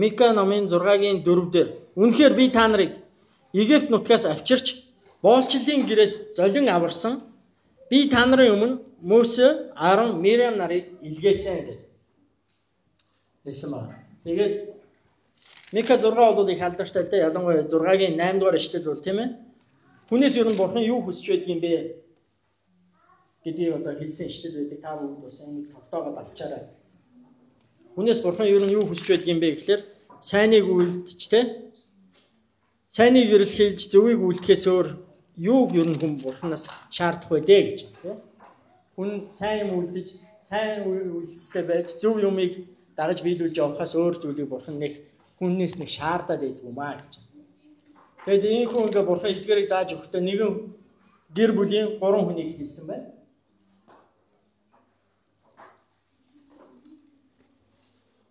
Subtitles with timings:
[0.00, 1.68] Мика номын 6-гийн 4 дээр
[1.98, 2.92] үнэхээр би та нарыг
[3.52, 4.66] Египт нутгаас авчирч
[5.22, 7.14] боолчлын гэрээс золин аварсан
[7.90, 11.78] би та нарын өмнө Мөсө, Аарон, Мириам нарыг илгээсэн гэдэг.
[13.44, 13.94] Хэлсэн байна.
[14.24, 14.54] Тэгээд
[15.72, 17.26] Мика 6 бол их алдартай л дээ.
[17.30, 19.28] Ялангуяа 6-гийн 8 дугаар ишлэл бол тийм ээ.
[20.10, 22.08] Хүнээс ер нь бурхан юу хүсэж байдаг юм бэ?
[23.44, 24.80] гэдгийг одоо хэлсэн ишлэл байдаг.
[24.82, 26.64] Та бүгд бас энийг тогтоогоод авчаарай.
[27.98, 29.82] Хүнээс бурхан ер нь юу хүсэж байдаг юм бэ гэхээр
[30.22, 31.40] сайныг үйлдэж тэ
[32.86, 34.86] сайныг эрэлхийлж зөвийг үйлдэхээс өөр
[35.34, 38.22] юуг ер нь хүн бурханаас шаардах вэ дээ гэж тэ
[38.94, 40.14] хүн сайн юм үйлдэж
[40.46, 45.02] сайн үйлстэй байж зөв юмыг дагаж биелүүлж явахаас өөр зүйлийг бурхан нэг
[45.42, 47.12] хүннээс нэг шаардаад байдаг юм аа гэж.
[48.30, 50.52] Тэгэд энэ хүн ингээ бурхан эдгэрийг зааж өгөхдөө нэгэн
[51.34, 53.17] гэр бүлийн гурван хүнийг хэлсэн байна.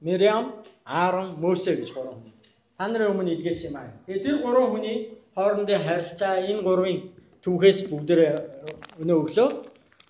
[0.02, 0.54] Мириам,
[0.86, 2.34] Аарон, Мөсө гэж гурван хүн.
[2.78, 3.90] Та нарын өмнө илгээсэн юм аа.
[4.06, 4.98] Тэгээ тэр гурван хүний
[5.34, 7.00] хоорондын харилцаа энэ гурвын
[7.42, 9.50] түүхээс бүгдээ өнөө өглөө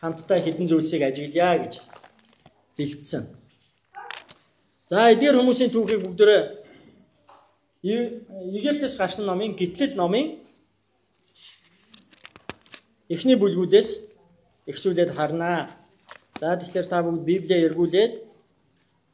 [0.01, 1.73] хамтдаа хідэн зүйлсийг ажиглая гэж
[2.77, 3.23] бэлдсэн.
[4.91, 6.41] За эдгээр хүмүүсийн түүхийг бүгдээ
[7.87, 10.35] Египтээс гарсан номын гитлэл номын
[13.07, 13.89] эхний бүлгүүдээс
[14.67, 15.69] ихсүүлээд харнаа.
[16.39, 18.26] За тэгэхээр та бүгд Библийг эргүүлээд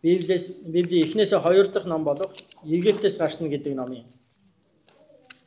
[0.03, 2.31] Библиэс Библийн эхнээсээ хоёр дахь ном болох
[2.63, 4.03] Египтээс гарсан гэдэг номын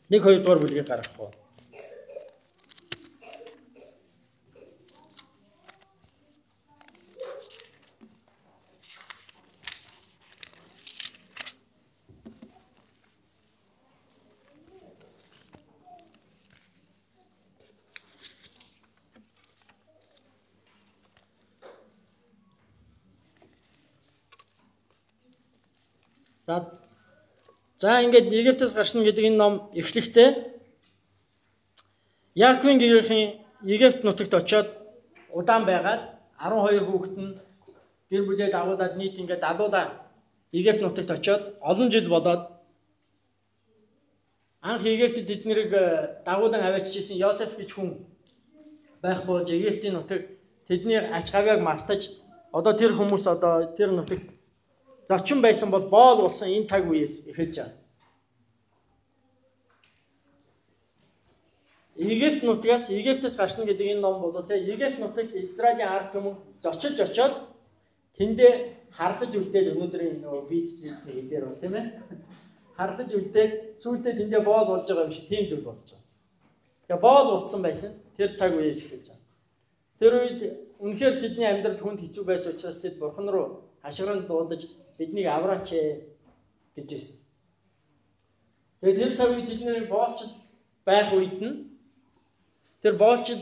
[0.08, 1.30] нэг хоёр дугаар бүлгийг гаргах уу.
[26.46, 26.70] За
[27.76, 30.28] за ингээд Египтээс гарсан гэдэг энэ ном эхлэхдээ
[32.38, 34.68] Яаковын гэрийн Египт нутагт очиод
[35.34, 36.02] удаан байгаад
[36.38, 37.34] 12 хүүхэд нь
[38.10, 40.06] гэр бүлээ дагуулад нийт ингээд далуулаа
[40.52, 42.42] Египт нутагт очиод олон жил болоод
[44.62, 48.06] анх Египтэд эднэрийг э, дагуулan аваачижсэн Йосеф гэж хүн
[49.02, 50.30] байхгүй болж Египтийн нутаг
[50.68, 52.02] тэдний ач гавьяаг мартаж
[52.52, 54.35] одоо тэр хүмүүс одоо тэр нутагт
[55.08, 57.74] зочин байсан бол боол болсон энэ цаг үеэс эхэлж байна.
[61.96, 67.00] Египт нутгаас Египтээс гарсан гэдэг энэ ном бол те Египт нутагт Израилийн ард түмэн зочилж
[67.00, 67.34] очоод
[68.18, 68.52] тэндээ
[68.92, 71.86] харлаж үлдээд өнөөдрийн нөгөө виз визний хэдээр бол тийм ээ.
[72.76, 76.04] Харлаж үлдээд сүүлдээ тэндээ боол болж байгаа юм шиг тийм зүйл болж байгаа.
[76.88, 77.90] Тэгээ боол болцсон байсан.
[78.16, 79.24] Тэр цаг үеэс эхэлж байна.
[79.98, 80.40] Тэр үед
[80.84, 84.68] үнэхээр тэдний амьдрал хүнд хэцүү байсан учраас тэд бурхан руу хашгиран дуудаж
[84.98, 85.68] биднийг авраач
[86.76, 87.16] гэж хэлсэн.
[88.80, 90.32] Тэгээд тэр цаг үед бидний боолчл
[90.84, 91.54] байх үед нь
[92.82, 93.40] тэр боолчл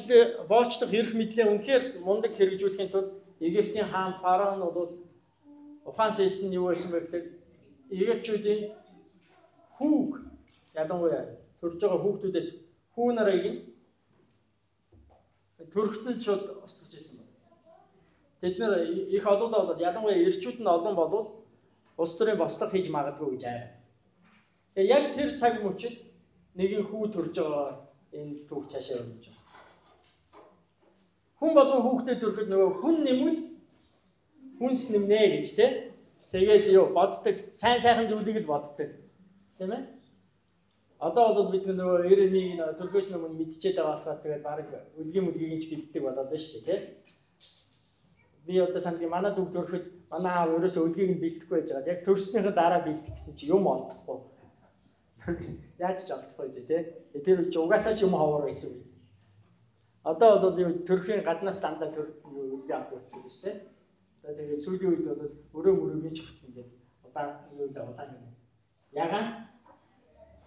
[0.48, 3.10] боолчлох эрх мэдлээ үнэхээр мундаг хэрэгжүүлэхийн тулд
[3.41, 4.91] Египтийн хаан фараон бол
[5.84, 7.26] ухаан сэсэн нь юу байсан бэ гэхээр
[7.91, 8.60] Египтчүүдийн
[9.76, 10.10] хүүг
[10.75, 11.25] ялангуяа
[11.60, 12.48] төрж байгаа хүүхдүүдээс
[12.94, 13.44] хүү нарыг
[15.72, 17.32] төрөхтөн шууд устгаж ирсэн байна.
[18.41, 18.72] Тэд нэр
[19.16, 21.44] их олоолаа болоод ялангуяа эрчүүд нь олон болвол
[21.97, 23.71] улс төрийн бослого хийж магадгүй гэж айраа.
[24.75, 25.94] Тэгээ яг тэр цаг мөчид
[26.59, 27.69] нэгэн хүү төрж байгаа
[28.19, 29.43] энэ түүх цаашаа өрнөж байгаа.
[31.38, 33.41] Хүн болон хүүхдэд төрөхөд нөгөө хүн нэмвэл
[34.59, 35.66] хүнс нэмнэ гэж те.
[36.32, 38.91] Тэгээд юу боддог сайн сайхан зүйлийг л боддог.
[39.59, 39.82] Тийм ээ?
[40.99, 44.66] Одоо бол бид нөгөө 91-ийн төрхөөс өмнө мэдчихээд байгаа болохоор тэгээд баг
[44.99, 47.05] үлгийн мүлгийг ч бэлддэг болоод байна шүү дээ, тийм
[48.47, 51.91] би одоо санд манай дүүг төрөхөд манай аав ерөөсөө өлгийг нь бэлтгэхгүй байж байгаа.
[51.91, 54.19] Яг төрснөхийн дараа бэлтэх гэсэн чи юм олдохгүй.
[55.82, 56.82] Яаж ч олдохгүй дээ тий.
[57.26, 58.86] Тэр чи угаасаа ч юм ховор байсан үг.
[60.06, 63.56] Одоо бол юу төрхийн гаднаас дандаа төр өлгийн авт үлдсэн шүү дээ.
[64.22, 66.72] За тэгээд сүүлийн үед бол өрөө мөрөгийн ч хөт ингээд
[67.02, 68.31] удаан юу л улаан юм.
[68.94, 69.26] Ягаан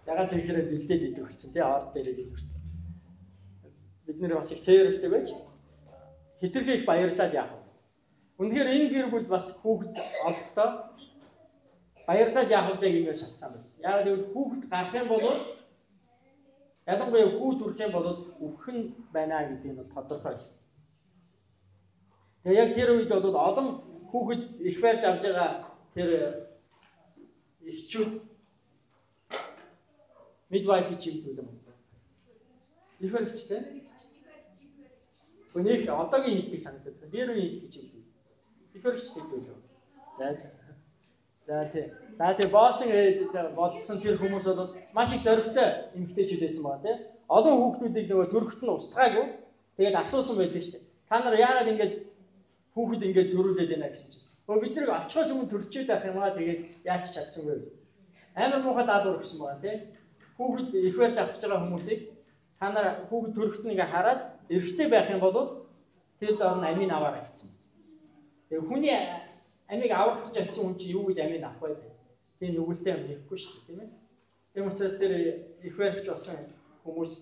[0.08, 1.60] ягаан зэрэгээрээ бэлдээд идэх болсон тий.
[1.60, 2.56] Орд дээр идэх хүртэл.
[4.08, 5.28] Бид нэр бас их цээрэлтэй байж
[6.40, 7.57] хитрхийг баярлаад яах
[8.38, 9.94] Үнэхээр энэ гэр бүл бас хүүхэд
[10.26, 10.68] олохдоо
[12.06, 13.82] баярлаад яах вэ гэмээр шалтгаан байсан.
[13.82, 15.26] Яг л хүүхэд гарах юм бол
[16.86, 18.08] ялангуяа хүү төрөх юм бол
[18.46, 18.78] өвхөн
[19.12, 20.54] байна гэдэг нь бол тодорхой байсан.
[22.42, 23.68] Тэгээ яг тэр үед бол олон
[24.10, 25.50] хүүхэд их барьж авж байгаа
[25.92, 26.08] тэр
[27.66, 28.12] эхчүүд
[30.50, 31.50] midwife чигдүүл юм.
[33.02, 33.60] Их барьжтэй.
[35.58, 37.10] Өнөөх одоогийн хэллийг санагдаад.
[37.12, 37.97] Дээр үеийн хэллийг чигдүүл.
[38.78, 39.58] Тэгэхээр ч тийм үү.
[40.14, 40.48] За за.
[41.42, 41.90] За тий.
[42.14, 43.18] За тий ээж
[43.58, 46.96] болсон тэр хүмүүс бол маш их зоригтой эмгтээчүүд байсан байгаа тий.
[47.26, 49.26] Олон хүүхдүүдийг нөгөө төрөхт нь устгаагүй.
[49.74, 50.86] Тэгээд асуусан байдаг шүү дээ.
[51.10, 51.92] Та нар яагаад ингэж
[52.74, 54.26] хүүхэд ингэж төрүүлээд байна гэсэн чинь.
[54.46, 57.58] Өө бид нэг очихоос өмнө төрчээд байх юм аа тэгээд яаж чадсангүй.
[58.38, 59.76] Амар муухай даалгавар өгсөн байгаа тий.
[60.38, 62.00] Хүүхэд их барьж авч байгаа хүмүүсийг
[62.62, 65.66] та нар хүүхэд төрөхт нь ингээ хараад эрэгтэй байх юм бол
[66.20, 67.67] тэр доор нь амийн аваарай гэсэн.
[68.48, 68.96] Тэгээ хүний
[69.68, 71.76] амийг авах гэж очисон хүн чинь юу гэж амийг авах вэ?
[72.40, 73.90] Тийм нүгэлтэй юм хийхгүй шүү дээ, тийм ээ.
[74.54, 75.12] Тийм учраас тэр
[75.62, 76.36] их барьж болсон
[76.84, 77.12] хүмүүс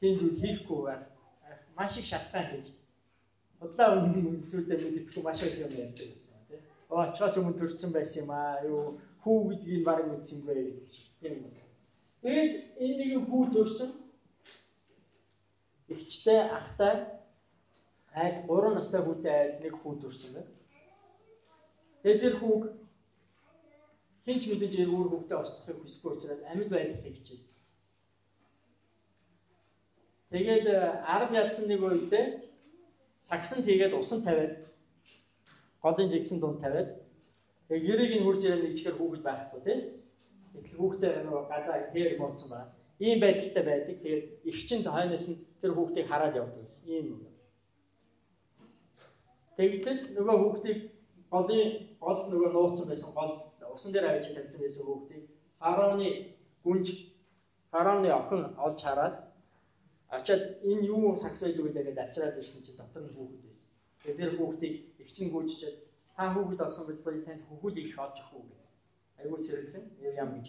[0.00, 1.02] тийм зүйл хийхгүй байх
[1.76, 2.66] маш их шалтгаан хийж
[3.62, 6.60] удлаа өмнө өсвөлдөө мэддэхгүй маш их юм ярьдаг гэсэн тийм.
[6.90, 8.58] Оо чаас өмнө төрсэн байсан юм аа.
[8.66, 11.08] Юу хүү гэдгийг баг мэдсэнгүй чинь.
[11.22, 11.36] Тийм.
[12.22, 12.52] Тэгээд
[12.82, 13.90] энэ нэг хүү төрсэн
[15.92, 16.94] ихчтэй ахтай
[18.12, 20.51] айл 3 настай хүүтэй айл нэг хүү төрсэн байна.
[22.02, 22.62] Тэгээд тэр хүүг
[24.26, 27.62] хинч мэдээж өөр хүүхдээ устгахыг хүсэхгүй учраас амьд байдлыг хичээсэн.
[30.30, 32.26] Тэгээд 10 ядсан нэг үедээ
[33.22, 34.66] сагсан тийгээд усан тавиад
[35.78, 36.90] голын жигсэн дунд тавиад
[37.68, 39.80] тэгээд ерийг нь хурж ирэх нэг чихэр хүүхэд байхгүй тийм.
[40.54, 42.72] Гэтэл хүүхдээ нөгөө гадаа хэр мууцсан байна.
[42.98, 43.96] Ийм байдалтай байдаг.
[44.02, 46.84] Тэгээд их чинь хойноос нь тэр хүүхдийг хараад явдаг гэсэн.
[46.90, 47.22] Ийм юм.
[49.56, 50.80] Тэгтэл нөгөө хүүхдийг
[51.32, 51.70] голын
[52.04, 53.32] гол нөгөө нууцсан байсан гол
[53.74, 55.24] усан дээр авчиж тавьсан байсан хүүхдийг
[55.58, 56.08] фараоны
[56.64, 56.88] гүнж
[57.72, 59.16] фараоны охин олж хараад
[60.16, 63.70] очиад энэ юу сакс байдаг вэ гэдэг авчираад ирсэн чинь дотор нь хүүхэд байсан.
[64.02, 65.76] Тэгээд тэр хүүхдийг их чинь гүйчихэд
[66.16, 68.70] та хүүхэд олсон бол би танд хүүхэд их олж ах уу гэдэг.
[69.18, 70.46] Айгуу сэргэлэн Мириам гэж.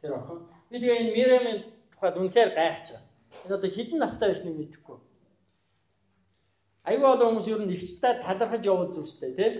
[0.00, 0.40] Тэр охин.
[0.70, 1.58] Би тэгээ энэ Мириамын
[1.92, 3.44] тухайд үнэхээр гайхаж байгаа.
[3.44, 4.98] Энэ одоо хэдэн настай байсныг мэдэхгүй.
[6.88, 9.54] Айгүй олон хүмүүс ер нь ихчтэй талархаж явуул зүйлстэй тийм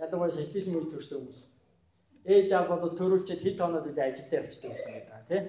[0.00, 1.40] ялангуяа социализм үед төрсэн хүмүүс.
[2.26, 5.42] Ээж аав бол төрүүлчихэд хэд хоноод үлээ ажилдаа явчихдаг гэсэн гэдэг тий.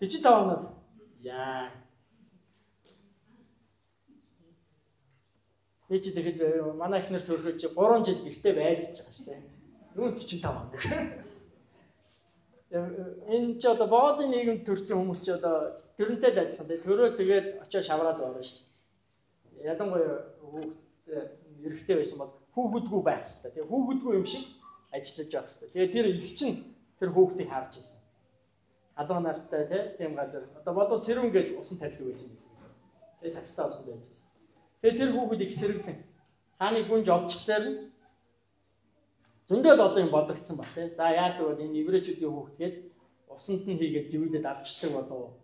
[0.00, 0.64] 45 хоноод
[1.22, 1.70] яа.
[5.88, 6.40] Чи тэгэхэд
[6.76, 9.40] манай ихнэр төрөхөж 3 жил гэртээ байлгаж байгаа шүү дээ.
[9.96, 10.72] Юу 45 хоног.
[13.32, 15.56] Энэ ч одоо боолын нийгэмд төрсэн хүмүүс ч одоо
[15.96, 16.80] төрөнтэй л адилхан тий.
[16.84, 18.60] Төрөөл тэгээд очиж шавраа зоорно шүү
[19.56, 19.72] дээ.
[19.72, 20.76] Ялангуяа хүүхд
[21.64, 23.50] эрэгтэй байсан бол хүүхэдгүй байх хэрэгтэй.
[23.54, 24.44] Тэгээ хүүхэдгүй юм шиг
[24.90, 25.70] ажиллаж явах хэрэгтэй.
[25.70, 26.56] Тэгээ тэр их чинь
[26.98, 28.00] тэр хүүхдийг харж ирсэн.
[28.98, 30.42] Халуун нартай тийм газар.
[30.58, 32.34] Одоо бодвол сэрүүн гээд усан тавьдаг байсан.
[33.22, 34.26] Тэгээ сагтаа усан байж байсан.
[34.82, 35.98] Тэгээ тэр хүүхэд их сэргэлэн.
[36.58, 37.64] Хааны гүнж олчихлаар
[39.46, 40.90] зөндөл олон юм бодогдсон ба тий.
[40.98, 42.76] За яадаг бол энэ еврейчүүдийн хүүхдгээд
[43.30, 45.38] усанд нь хийгээд живүүлээд авчдаг болов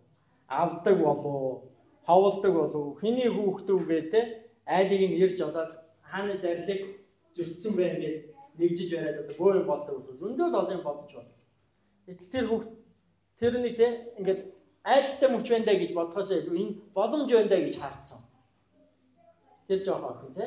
[0.51, 1.63] авдаг болов
[2.03, 3.79] ховолдог болов хиний хүүхдүү
[4.11, 4.21] те
[4.67, 5.71] айлыг нь ирж одоод
[6.03, 7.04] хааны зарлиг
[7.35, 8.17] зөрчсөн байна гэд
[8.59, 11.33] нэгжиж бариад одоо бөө болдог бол зөндөл олон бодож байна.
[12.07, 12.69] Гэтэл тэр хүүхд
[13.39, 13.87] тэр нэг те
[14.19, 14.41] ингээд
[14.83, 18.21] айцтай мөч байна даа гэж бодхоос илүү энэ боломж байна даа гэж харцсан.
[19.67, 20.45] Тэр жоох охин те.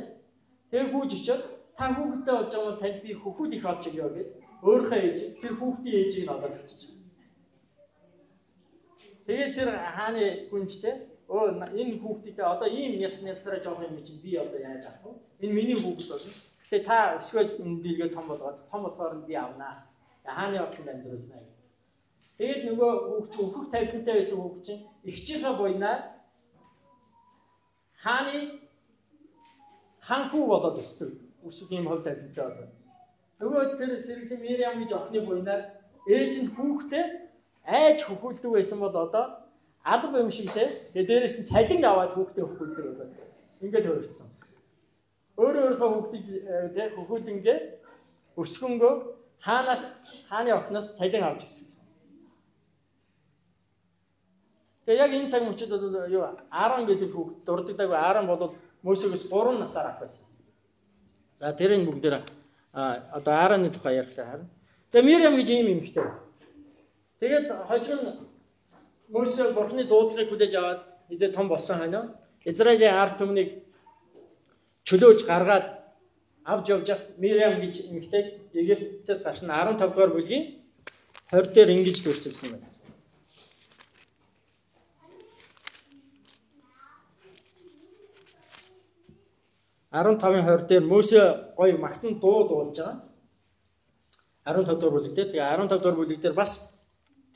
[0.70, 1.43] Тэгээ гүйж очиод
[1.76, 4.31] та хүүхэдтэй болж байгаа бол танд би хөхүүд их олж өгөө гэд
[4.64, 6.96] өөрийнхөө ээж тэр хүүхдийн ээжийг нь олоод өгч чинь.
[9.26, 10.94] Тэгээ тэр хааны хүнжтэй
[11.29, 15.44] өө энэ хүүхдтэй одоо ийм нялт нялцараа жоох юм чинь би одоо яаж авах вэ?
[15.44, 16.32] Энэ миний хүүхд болно
[16.69, 19.88] Тэгээ та өсгөөд дийлгээ том болгоод том болохоор би авнаа.
[20.21, 21.57] Хааны орчинд амьдруулнаа гэх.
[22.37, 25.97] Тэгээд нөгөө хүүхч өөхөх тавилантай байсан хүүхч чинь ихчийнхээ буйнаа
[28.04, 28.37] хааны
[30.04, 31.11] ханхүү болоод өсдөг.
[31.40, 32.73] Үсэг ийм хувь тавилантай болоод.
[33.40, 35.62] Нөгөө тэр сэргэлэн Мириам гэж охины буйнаар
[36.04, 37.04] ээж нь хүүхдээ
[37.64, 39.25] айж хөхүүлдэг байсан бол одоо
[39.81, 40.69] алба юм шиг те.
[40.92, 43.12] Тэгээ дээрэс нь цалин аваад хүүхдээ хөхүүлдэг болоод.
[43.64, 44.38] Ингээд өөрчлөсөн
[45.38, 47.59] өөрөө өөрийнхөө хүүхдийг э, тэг хөхүүлэнгээ
[48.42, 48.95] өсгөнгөө
[49.38, 49.85] хаанаас
[50.28, 51.78] хааны охноос цалин авч ирсэн.
[54.85, 59.59] Тэгээ яг энэ цаг мөчид бол юу 10 гэдэг хүүхд дурддаггүй 10 бол Мөсөгөөс 3
[59.59, 60.26] насаар ах байсан.
[61.37, 62.23] За тэрийн бүгдээр
[62.73, 64.49] одоо Аароны тухай ярьхлаа харин.
[64.90, 66.09] Тэгээ Мириам гэж ийм эмэгтэй.
[67.21, 68.11] Тэгээд хожим нь
[69.12, 73.67] Мөсө бурхны дуудлагыг хүлээж аваад хизээ том болсон хойно Израилийн ард түмнийг
[74.88, 75.66] чөлөөлж гаргаад
[76.49, 78.23] авч явж явах Мириам гэж эмэгтэй
[78.57, 80.45] Египтээс гарсан 15 дугаар бүлгийн
[81.28, 82.68] 20 дээр ингэж дүрсэлсэн байна.
[89.92, 91.21] Аравтавын 20 дээр Мөсө
[91.59, 92.97] гоё магтан дуу дуулж байгаа.
[94.49, 96.73] 15 дугаар бүлэг дээр тэгээ 15 дугаар бүлэг дээр бас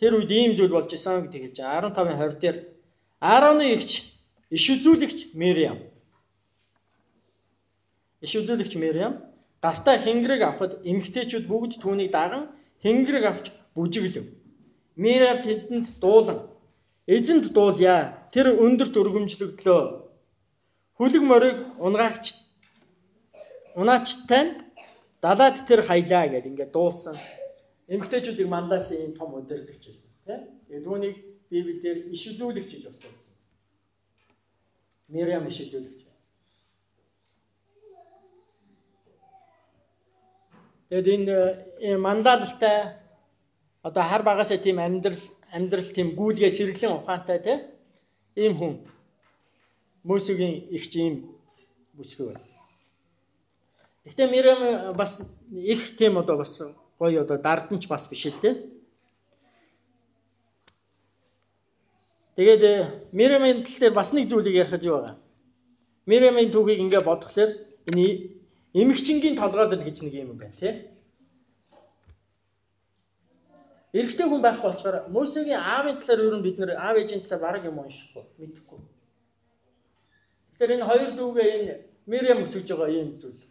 [0.00, 1.92] тэр үед ийм зүйл болж исэн гэдэг хэлж байгаа.
[1.92, 2.56] 15-ын 20 дээр
[3.20, 3.90] Аароны эгч
[4.48, 5.91] иш үзүүлэгч Мириам
[8.24, 9.14] иш үзүүлэгч Мэриам
[9.62, 14.26] гартаа хэнгэрэг авахд эмгтээчүүд бүгд түүнийг даган хэнгэрэг авч бүжиглэв.
[14.96, 16.38] Мирав тэдэнд дуулан
[17.06, 18.28] эзэнд дуулъя.
[18.32, 19.82] Тэр өндөрт өргөмжлөгдлөө.
[20.98, 22.26] Хүлэг морийг унгаагч
[23.76, 24.52] унаачтай нь
[25.24, 27.16] далаад тэр хаялаа гэд ингээд дуулсан.
[27.88, 30.10] Эмгтээчүүдийг манлаас ийм том өдөрдөж байсан.
[30.26, 30.40] Тийм.
[30.68, 31.16] Тэгээд түүнийг
[31.50, 33.34] Библиэлд иш үзүүлэгч гэж бас байсан.
[35.08, 36.11] Мириам иш үзүүлэгч.
[40.92, 43.00] Тэгэд энэ мандалтай
[43.80, 47.60] одоо хар багасаа тийм амьдрал амьдрал тийм гүйлгээ сэргэлэн ухаантай тийм
[48.36, 48.74] ийм хүн
[50.04, 51.32] Мөсөгийн их тийм
[51.96, 52.44] бүсгүй байна.
[54.04, 56.60] Гэхдээ Мириам бас их тийм одоо бас
[57.00, 58.54] гоё одоо дарданч бас биш л дээ.
[62.36, 62.62] Тэгээд
[63.16, 65.16] Мириамын тал дээр бас нэг зүйлийг ярихад юу байгаа.
[66.04, 67.50] Мириамын түүхийг ингээ бодглохлоор
[67.88, 68.41] энэ
[68.74, 70.92] эмгчингийн толгойлол гэж нэг юм байна тий.
[73.92, 77.64] Эрэгтэй хүн байхгүй болчоор Мөсегийн аавын талаар ер нь бид нэр аав ээжийн талаар бараг
[77.68, 78.80] юм уншихгүй мэдэхгүй.
[80.56, 81.74] Тэгэхээр энэ хоёр дүүгээ энэ
[82.08, 83.44] Мириам өсөж байгаа юм зүйл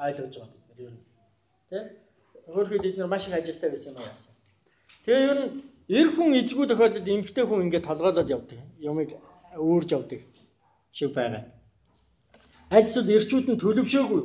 [0.00, 1.04] ойлгож байгаа бид нар ер нь.
[1.68, 1.78] Тэ?
[2.48, 4.32] Өөрөөр бид нар маш их ажилтаа байсан юм яасан.
[5.04, 5.50] Тэгээ ер нь
[5.92, 8.58] эр хүн эзгүй тохиолдолд эмгтэй хүн ингээд толгойлоод явдаг.
[8.80, 9.12] Юмыг
[9.60, 10.20] өөрж явдаг
[10.96, 11.44] шиг байгаа.
[12.72, 14.22] Альсвал эрчүүд нь төлөвшөөгүй,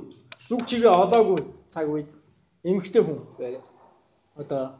[0.47, 2.09] зүг чигээ олоогүй цаг үед
[2.63, 3.19] эмгтэй хүн.
[4.39, 4.79] Одоо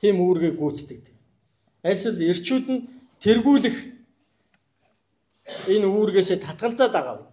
[0.00, 1.14] тийм үүргээ гүйцэтгэдэг.
[1.84, 2.84] Альсвал эрчүүд нь
[3.24, 3.76] тэргүүлэх
[5.72, 7.32] энэ үүргээсээ татгалзаад байгаа үед.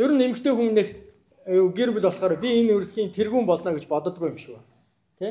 [0.00, 0.88] Ер нь эмгтэй хүн нэг
[1.76, 4.68] гэр бүл болохоор би энэ өрхийн тэргүүн болно гэж боддоггүй юм шиг байна.
[5.18, 5.28] Тэ?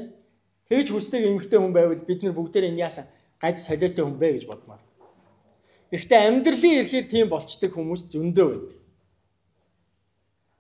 [0.70, 3.06] Тэгж хүсдэг эмгтэй хүн байвал бид нар бүгдээр энэ яасан
[3.40, 4.82] гаж солиотой хүн бэ гэж бодмаар.
[5.92, 8.80] Гэхдээ амьдралын эрхээр тийм болчдөг хүмүүс зөндөө байдаг.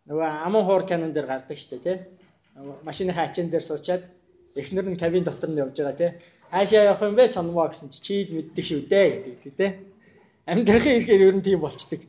[0.08, 1.98] Нөгөө аман хоор канон дээр гардаг штэ тий.
[2.88, 4.04] Машины хаачийн дээр суучаад
[4.56, 6.12] эхнэр нь кабин дотор нь явж байгаа тий.
[6.48, 9.72] Хаашаа явах юм бэ сонмоо гэсэн чи чийл мэддэг шүү дээ гэдэг тий.
[10.48, 12.08] Амьдралын эрхээр ер нь тийм болчдөг.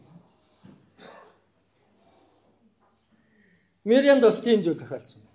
[3.83, 5.27] Мириамд бас тийм зүйл тохиолдсон.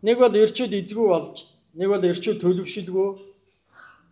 [0.00, 1.36] Нэг бол эрчүүд эзгүй болж,
[1.76, 3.08] нэг бол эрчүүд төлөвшөлгүй,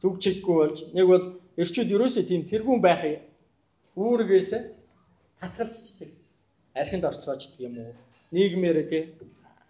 [0.02, 1.24] зүг чиггүй болж, нэг бол
[1.60, 3.02] эрчүүд ерөөсөө тийм тэргүүн байх
[3.94, 4.50] үүргээс
[5.40, 6.10] татгалцчихдаг.
[6.74, 7.94] Архинд орцоочдөг юм уу?
[8.34, 9.14] Нийгмээр тий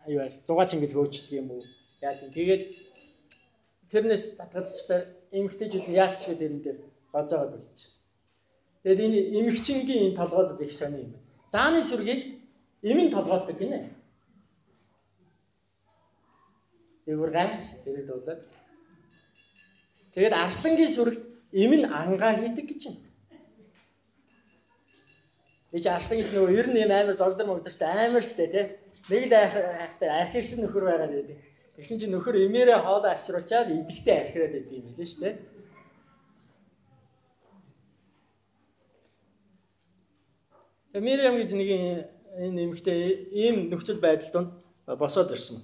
[0.09, 1.63] аюу айл зугаа чингэл хөөчдөг юм уу?
[2.01, 2.63] Яа тийм тэгээд
[3.93, 5.01] тэрнээс татгалцчихлаа
[5.33, 6.79] эмгтэйчүүд нь яач гэдэг энэ дээр
[7.13, 7.93] гоцоогод болчих.
[8.83, 11.29] Тэгээд энэ эмгчингийн энэ толгойлол их сони юм байна.
[11.53, 12.21] Зааны сүргийг
[12.81, 13.93] эмийн толгойлдог гинэ.
[17.05, 18.41] Дэвэр гайс тэрэг дуулаад.
[20.17, 22.97] Тэгээд арслангийн сүрэгт эм нь ангаа хийдэг гэж юм.
[25.75, 28.67] Эч арслангийн нөгөө ер нь юм амар зогдор мөгдөрт амар штэ тий.
[29.11, 31.39] Нэг л айхтай архирсан нөхөр байгаад байдаг.
[31.75, 35.31] Тэгсэн чинь нөхөр эмээрээ хоолоо авчруулчаад идэхтэй архираад байдаг юм билээ штэ.
[40.95, 41.69] Мириам гэж нэг
[42.39, 42.99] энэ эмэгтэй
[43.35, 44.51] ийм нөхцөл байдал донд
[44.87, 45.59] босоод ирсэн.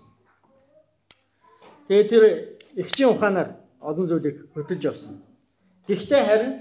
[1.87, 2.23] Тэгээ тэр
[2.75, 5.30] ихчийн ухаанаар олон зүйлийг хөдөлж явсан.
[5.91, 6.53] Гэхдээ харин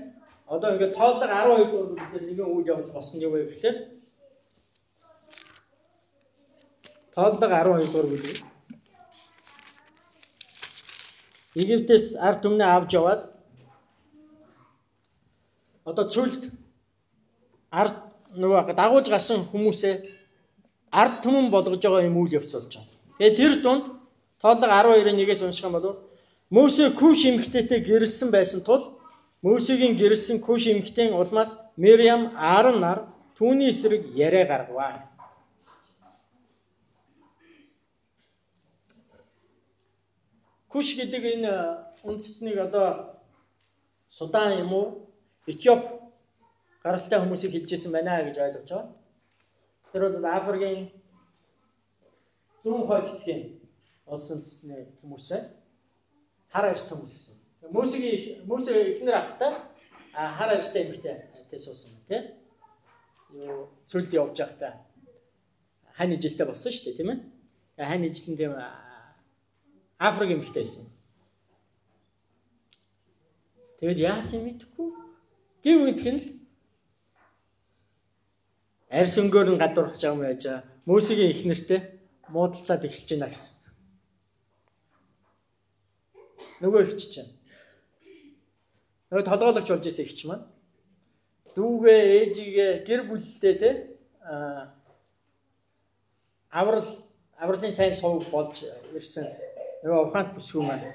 [0.50, 3.77] одоо ингээд тоолдог 12 дугаар бүлгээр нэгэн үйл явдал болсон юм вэ гэхээр
[7.13, 8.38] тоолдог 12 дугаар бүлэг
[11.62, 13.21] Египтээс ард түмнээ авч яваад
[15.86, 16.50] одоо цүлд
[17.69, 17.98] ард
[18.33, 19.95] нөгөө дагуулж гасан хүмүүсээ
[21.01, 22.89] ард түмэн болгож байгаа юм үйл явц болж байгаа.
[23.17, 23.86] Тэгээ тэр дунд
[24.41, 25.98] Тооллого 12-ын 1-ээс унших юм бол
[26.50, 28.99] Мөсө Куш эмэгтэйтэй гэрэлсэн байсан тул
[29.41, 33.00] Мөсөгийн гэрэлсэн Куш эмэгтэйн улмаас Мириам Аарон нар
[33.38, 35.00] түүний эсрэг яриа гаргаваа.
[40.67, 41.53] Куш гэдэг энэ
[42.03, 43.15] үндэстнийг одоо
[44.10, 44.88] Судан юм уу?
[45.48, 45.88] Этиоп
[46.84, 48.93] гаралтай хүмүүсийг хилжсэн байна гэж ойлгож байгаа.
[49.91, 50.91] Тэр бол Африкийн
[52.63, 53.41] зүүн хойд хэсгийн
[54.05, 55.50] улсын үндэстний хүмүүс байна.
[56.51, 57.38] Хар ажил хүмүүс гэсэн.
[57.74, 59.52] Мөсөгийн мөсө эхнэр авахтаа
[60.14, 61.16] хар ажилтай эмэгтэй
[61.50, 62.22] тэ суусан тий.
[63.34, 64.74] Юу цөлд явж байхдаа
[65.98, 67.20] хань ижилтэй болсон шүү дээ тийм ээ.
[67.90, 68.54] Хань ижил нь тийм
[70.00, 70.86] Африк эмэгтэй байсан.
[73.80, 74.90] Тэгэд яасан мэдхгүй.
[75.64, 76.28] Үдх нь л
[78.90, 80.44] арьс өнгөөр нь гадуурх жам байж
[80.90, 81.80] мөсөгийн эхнэртэй
[82.34, 83.60] муудалцаад эхэлж байна гэсэн
[86.60, 87.38] нөгөө ихч чинь.
[89.10, 90.46] Нөгөө толгойлогч болж исэн ихч маань.
[91.58, 93.70] Дүүгээ, ээжигээ гэр бүлтэй те
[94.22, 94.70] а
[96.50, 96.86] аврал
[97.38, 99.25] авралын сайн сувг болж ирсэн
[99.84, 100.94] нөгөө ухаант бүсгүй маань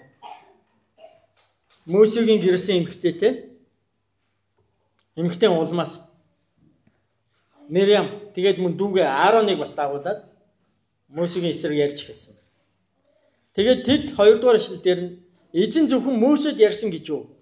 [1.90, 3.28] Мөсөгийн гэрсэн эмхтэй те
[5.16, 6.06] эмхтэй улмаас
[7.68, 10.26] Мириам тэгээд мөн дүүгээ Аароныг бас дагуулад
[11.08, 12.34] Мөсөгийн эсрэг ярьж хэлсэн.
[13.54, 15.12] Тэгээд тэд хоёрдугаар ишлэл дээр нь
[15.52, 17.33] эзэн зөвхөн Мөсөд ярьсан гэж юу?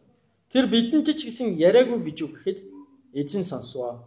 [0.52, 2.58] Тэр бидэнд ч гэсэн яриаггүй гэж юу гэхэд
[3.16, 4.04] эзэн сонсвоо.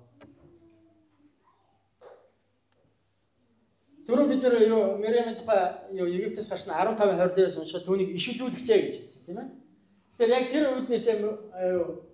[4.06, 8.30] Түрүү бид нэр юу Мириамын тухай юу Египтээс гарч 15 20 дээрээс уншаад түүнийг иш
[8.30, 9.50] үзүүлэгчээ гэж хэлсэн тийм ээ.
[10.14, 11.16] Тэгэхээр яг тэр үднээсээ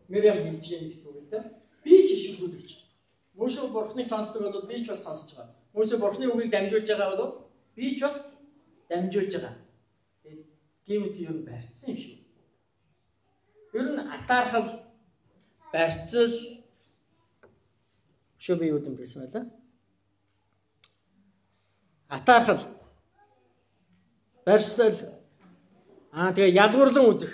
[0.07, 1.43] Мириам хэлж юм гэсэн үг л дээ.
[1.83, 2.71] Би ч иш үзүүлэгч.
[3.35, 5.59] Мөшө бурхныг сонсдог бол би ч бас сонсож байгаа.
[5.75, 8.39] Мөшө бурхны үгийг дамжуулж байгаа бол би ч бас
[8.87, 9.59] дамжуулж байгаа.
[10.87, 12.20] Гэмт юм барьсан юм шиг.
[13.73, 14.67] Ер нь атаархал
[15.71, 16.33] барьцал
[18.37, 19.45] шүү би юу юм гэсэн байлаа.
[22.09, 22.61] Атаархал
[24.45, 24.97] барьцал
[26.11, 27.31] аа тэгээ ялгуурлан үзэх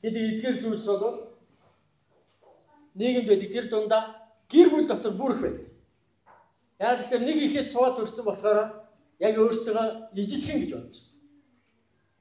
[0.00, 1.16] хэд эдгээр зүйлс бол
[2.96, 4.02] нийгэмд байдаг тэр дундаа
[4.48, 5.68] гэр бүл дотор бүр их байдаг.
[6.80, 8.58] Яа тэгэхээр нэг ихээс цуваад төрсэн болохоор
[9.20, 10.96] яг өөрсдөө ижилхэн гэж бодож.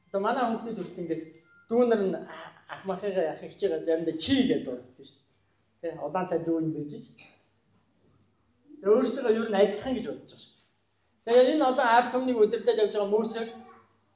[0.08, 1.24] Одоо манай хүүхдүүд хүртэл ингээд
[1.70, 2.18] дүүнер нь
[2.74, 5.22] ах махыгаа ах их чигээ заримдаа чи гэж дууддаг шүү.
[5.82, 7.08] Тэ улаан цай дүү юм байж ш.
[8.82, 10.54] Тэгээ өөрсдөө ер нь адилхан гэж бодож байгаа шүү.
[11.24, 13.48] Тэгээ энэ олон ард түмнийг удирдах явж байгаа мөсөг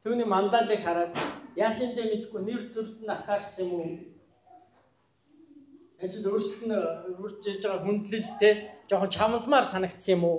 [0.03, 1.13] түүний мандалыг хараад
[1.55, 3.91] яасан дэ мэдгүй нэр төрөлд нь атаа гэсэн юм уу?
[6.03, 6.75] Эсвэл өөрсдөд нь
[7.23, 8.49] үрж ирж байгаа хүндлэл те
[8.89, 10.37] жоохон чамламар санагдсан юм уу?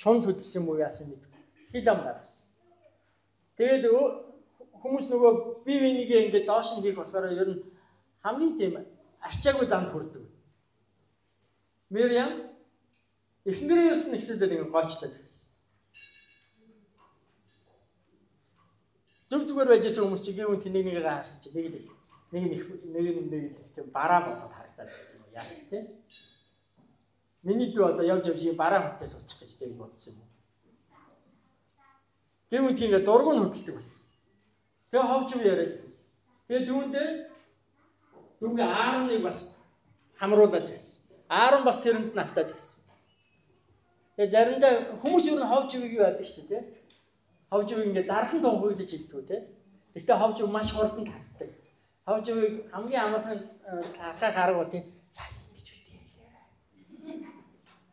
[0.00, 1.40] Шунал хөдөлсөн юм уу яасан мэдгүй.
[1.72, 2.44] Хил ам гаргасан.
[3.56, 3.84] Тэгээд
[4.82, 5.32] хүмүүс нөгөө
[5.64, 7.62] бие бинийгээ ингээд доош нь хийх болохоор ер нь
[8.24, 8.74] хамгийн тийм
[9.22, 10.24] арчаагүй замд хүрдэг.
[11.90, 12.32] Мириам
[13.46, 15.46] эхнэрээс нь ихсэлдээд ингээд гоочтод гэсэн.
[19.26, 21.74] Зөв зүгээр байж байгаа хүмүүс чи гівэн тэнийг нэгээ харсан чи нэг л
[22.30, 22.62] нэг нэг
[22.94, 25.84] нэг нэг тийм бараа болоод харагдаад байсан юм яах тийм.
[27.42, 30.30] Миний дүү одоо явж явж бараа хүнтэй суулчих гэж тийм бодсон юм.
[32.50, 34.05] Гівэн тийм ингээд дургуун хөдөлдөг болсон.
[34.96, 36.08] Тэгээ ховж юу яриад байсан.
[36.48, 37.08] Тэгээ дүүндээ
[38.40, 39.60] дүүгээ Аароныг бас
[40.16, 41.04] хамруулад байсан.
[41.28, 42.80] Аарон бас тэрэнд нафтаад байсан.
[44.16, 46.64] Тэгээ заримдаа хүмүүс юу н ховж юу байдаг шүү дээ.
[47.52, 49.36] Ховж юу ингээ зархан тун хуйлаж хэлдэг үү те.
[49.92, 51.50] Гэхдээ ховж юу маш хурдан тархдаг.
[52.08, 52.40] Ховж юу
[52.72, 53.40] хамгийн амархан
[53.92, 57.20] тархах арга бол тийм цаа ингэж үтэй хэлээ.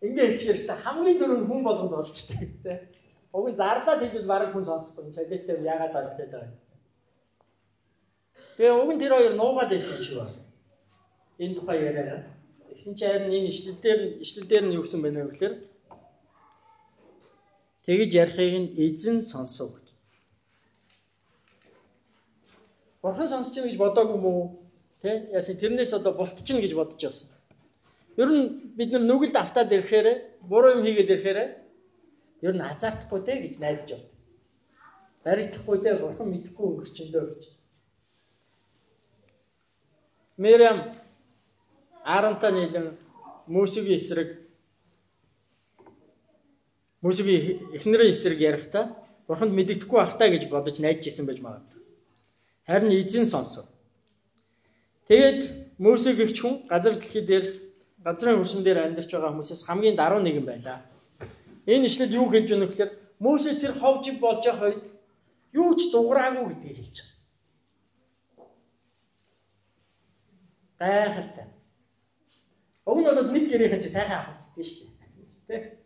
[0.07, 2.87] Ингээ хэлчихээрс хамгийн дөрөв хүн болгонд болчтой те.
[3.35, 5.11] Уг нь зарлаад хэлвэл бараг хүн сонсохгүй.
[5.11, 6.62] Садэттэй яагаад ойлгох гэдэг.
[8.57, 10.39] Тэгээ уг нь тэр хоёр нуугаад байсан шиг байна.
[11.37, 12.27] Энэ тухай яриа.
[12.69, 15.55] Тэгсэн чинь харин энэ ишлэл дээр ишлэл дээр нь юу гэсэн байна вэ гэхээр
[17.85, 19.83] тэгж ярихыг нь эзэн сонсов.
[23.03, 24.41] Бурхан сонсч гэж бодоогүй мүү?
[25.03, 25.35] Тэ?
[25.35, 27.27] Яасан тэрнээс одоо бултчихна гэж бодож байсан.
[28.15, 30.07] Ер нь бид нар нүгэлд автаад ирэхээр
[30.47, 31.39] буруу юм хийгээд ирэхээр
[32.47, 34.07] ер нь азартахгүй те гэж найдаж бод.
[35.27, 37.43] Баригдахгүй те бурхан мэдэхгүй өнгөрчөндөө гэж.
[40.37, 40.79] Мэрям
[42.05, 42.97] Ааронтай нийлэн
[43.47, 44.29] Мөсөгийн эсрэг
[47.01, 48.95] Мөсөгийн эхнэрийн эсрэг ярихдаа
[49.27, 51.81] Бурханд мэддэхгүй ахтаа гэж бодож найдаж исэн байж магадгүй.
[52.67, 53.65] Харин эзэн сонсов.
[55.07, 57.45] Тэгээд Мөсөг гихч хүн газар дэлхий дээр
[58.03, 60.79] газрын хөршин дээр амьдарч байгаа хүмүүсээс хамгийн даруй нэгэн байлаа.
[61.67, 64.83] Энэ ишлэл юу хэлж өгнө гэхээр Мөсө тэр ховж болж байгаа үед
[65.53, 67.12] юу ч дуграагүй гэдгийг хэлж байгаа.
[70.83, 71.47] Гайхалтай.
[72.85, 75.09] Уг нь бол нэг гэрийнхэн чи сайхан авалцдаг шүү дээ.
[75.47, 75.83] Тэ?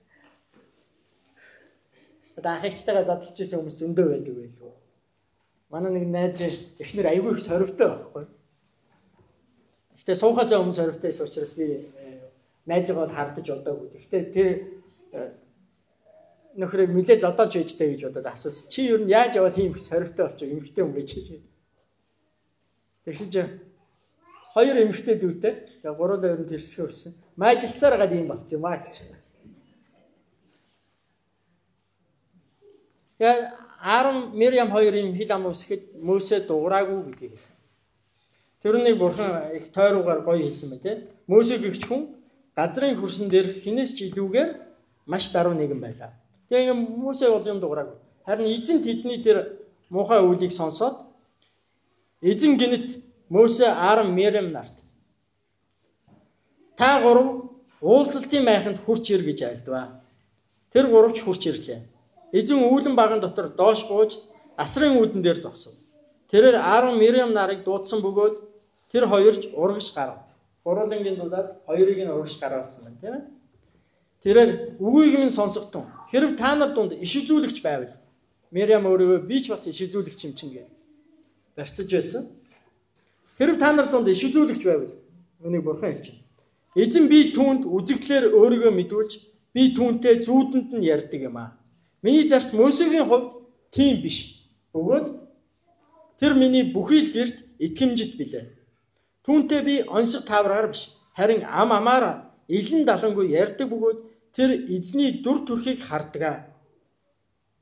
[2.38, 4.74] Одоо ахигчтайгаа задлж исэн хүмүүс зөндөө байдаг байлгүй.
[5.70, 6.42] Манай нэг найз
[6.82, 8.26] эхнэр айгүй их соривтой байхгүй.
[9.98, 12.30] Гэтэ суухаас өмнө соривтой байсан учраас би э,
[12.66, 13.90] найзгаа бол хардаж удаагүй.
[13.94, 14.48] Гэтэ тэр
[15.14, 15.34] э,
[16.58, 18.70] нөхрийг нилээ зодоож байжтэй гэж бодоод асуусан.
[18.74, 21.42] Чи юу яаж яваа тийм их соривтой болчих юм эмхтэй юм чи.
[23.06, 23.67] Тэгсэн чинь
[24.58, 25.54] хоёр эмэгтэй дүүтэй.
[25.86, 27.14] Тэгээ гуруулаа ер нь тэрсгээ өссөн.
[27.38, 29.06] Маажилцаар гад юм болц юм аа гэж.
[33.22, 33.38] Тэгээ
[33.78, 37.56] Аарон Мириам хоёрын хил ам үсгэд Мөсө дуураагүй гэдгийг хэлсэн.
[38.66, 41.06] Тэрнийг бурхан их тойруугаар гоё хэлсэн байна те.
[41.30, 42.18] Мөсө гихч хүн
[42.58, 44.50] газрын хөрсөн дээр хинээс ч илүүгээр
[45.06, 46.18] маш даруй нэгэн байлаа.
[46.50, 48.02] Тэгээ юм Мөсө бол юм дуураагүй.
[48.26, 49.62] Харин эзэн тэдний тэр
[49.94, 51.06] муухай үйлийг сонсоод
[52.22, 54.84] эзэн гинэт Мөсө Аарон Мэрем нарт
[56.78, 60.02] та гурав уулзалтын майханд хурч ир гэж айлдваа.
[60.72, 61.82] Тэр гуравч хурч ирлээ.
[62.32, 64.20] эзэн үүлэн баган дотор доош бууж
[64.56, 65.74] асрын үүдэн дээр зогсов.
[66.32, 68.36] Тэрээр Аарон Мириам нарыг дуудсан бөгөөд
[68.92, 70.20] тэр хоёрч урагш гарав.
[70.64, 73.24] Гурвангийн дулаад хоёрыг нь урагш гаргасан байна тийм ээ.
[74.24, 75.86] Тэрээр үгийг минь сонсогдсон.
[76.12, 77.94] Хэрв та нар дунд иш үзүүлэгч байвал
[78.52, 80.68] Мириам өөрөө би ч бас иш үзүүлэгч юм чинь гэж
[81.56, 82.24] барьцаж байсан.
[83.38, 84.94] Хэрв та нар дунд иш үзүүлэгч байвал
[85.46, 86.26] үнийг бурхан хэлж байна.
[86.76, 89.12] Эзэн би түүнд үзэгдлэр өөрийгөө мэдүүлж
[89.54, 91.58] би түүнтэй зүүдэнд нь ярьдаг юм аа.
[92.02, 93.38] Миний зарц Мөсегийн хувьд
[93.70, 94.42] тийм биш.
[94.74, 95.06] Бөгөөд
[96.18, 98.46] тэр миний бүхий л гэрт итгэмжит билээ.
[99.26, 104.00] Түүнтэй би онцгой тавраар биш харин ам амаараа илэн далангүй ярьдаг бөгөөд
[104.34, 106.54] тэр эзний дүр төрхийг хардгаа.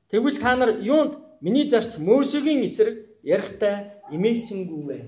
[0.08, 4.98] Тэгвэл та нар юунд миний зарц Мөсегийн эсрэг ярихтай имээсэнгүү вэ?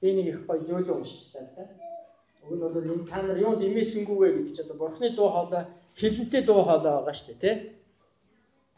[0.00, 1.66] Би нэг их гоё зөөлөн уншиж таа та.
[2.42, 5.64] Уг нь бол энэ та нар юунд имээсэнгүү вэ гэдэг чинь одоо бурхны дуу хоолой
[5.98, 7.52] хилэнтэй дуу хоолой байгаа шүү дээ, тэ?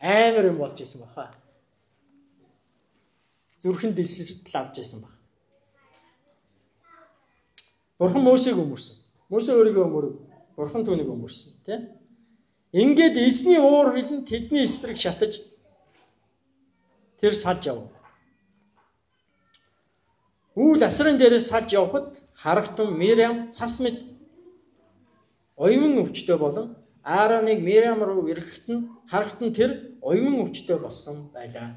[0.01, 1.31] Амар юм болж исэн баха.
[3.61, 5.13] Зүрхэн дэсэлт авч исэн баг.
[8.01, 8.97] Бурхан Мосег өмөрсөн.
[9.29, 10.15] Мосе өөрийгөө өмөрөв.
[10.57, 12.01] Бурхан түүнийг өмөрсөн, тийм?
[12.73, 15.45] Ингээд эзний уур хилэн тэдний эсрэг шатаж
[17.21, 17.85] тэр салж яв.
[20.61, 22.09] Үүл асрын дээрээс салж явхад
[22.43, 23.97] харагтун Мириам цас мэд
[25.57, 29.71] оюун өвчтөй болон Аароныг Мириам руу ирэхэд нь харагтун тэр
[30.05, 31.73] оюун өвчтөй болсон байлаа.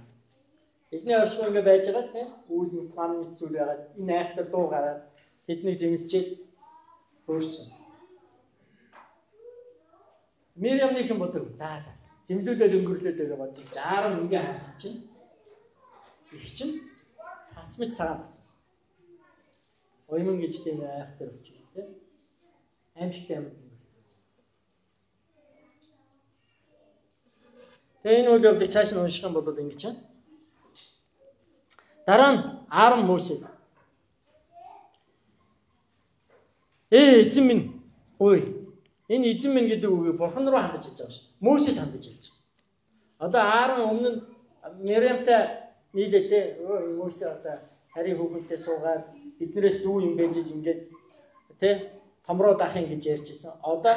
[0.92, 4.66] Эзний оршин ингээ байж байгаа тийм үүл мэд ман мэд зүйл ягаад энэ айхтар дуу
[4.74, 5.02] гараад
[5.48, 6.28] тэднийг зэмлчээд
[7.32, 7.66] өөрсөн.
[10.60, 11.56] Мириамны хэн бодог.
[11.56, 11.92] За за.
[12.28, 14.98] Зэмлүүлээд өнгөрлөөд байгаа бодож чи Аарон ингээ харсан чинь
[16.36, 16.74] их чинь
[17.48, 18.53] цас мэд цагаан болчихсон.
[20.14, 21.88] Оюун гэж тийм айхтар өвч тийм
[22.96, 23.48] аимшигтай юм.
[28.04, 30.02] Тэгээ энэ үйл явдлыг цааш нь унших юм бол ингэж байна.
[32.06, 33.42] Дараа нь Аарон Мөсед
[36.92, 37.64] Ээ эзэн минь
[38.20, 38.40] ой
[39.10, 41.26] энэ эзэн минь гэдэг үгийг бурхан руу хандаж хэлж байгаа ш.
[41.42, 43.26] Мөсөд хандаж хэлж байгаа.
[43.26, 44.22] Одоо Аарон өмнө нь
[44.86, 45.42] Мириамтай
[45.94, 46.40] нийлээ те
[47.00, 47.56] Мөсө одоо
[47.94, 49.04] харийн хүүхэнтэй суугаад
[49.46, 50.82] биднээс зүү юм байж ингээд
[51.60, 51.70] те
[52.26, 53.52] томроо дах юм гэж ярьж исэн.
[53.64, 53.96] Одоо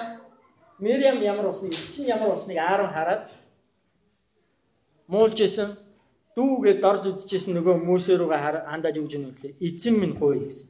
[0.78, 3.30] Мириам ямар усныг чинь ямар усныг Аарон хараад
[5.08, 5.76] муулж исэн
[6.36, 9.56] дүүгээ дорж үзчихсэн нөгөө Мөсө рүүгээ хандаад юу гэж нүглээ.
[9.66, 10.68] Эзэн минь гуй гэсэн.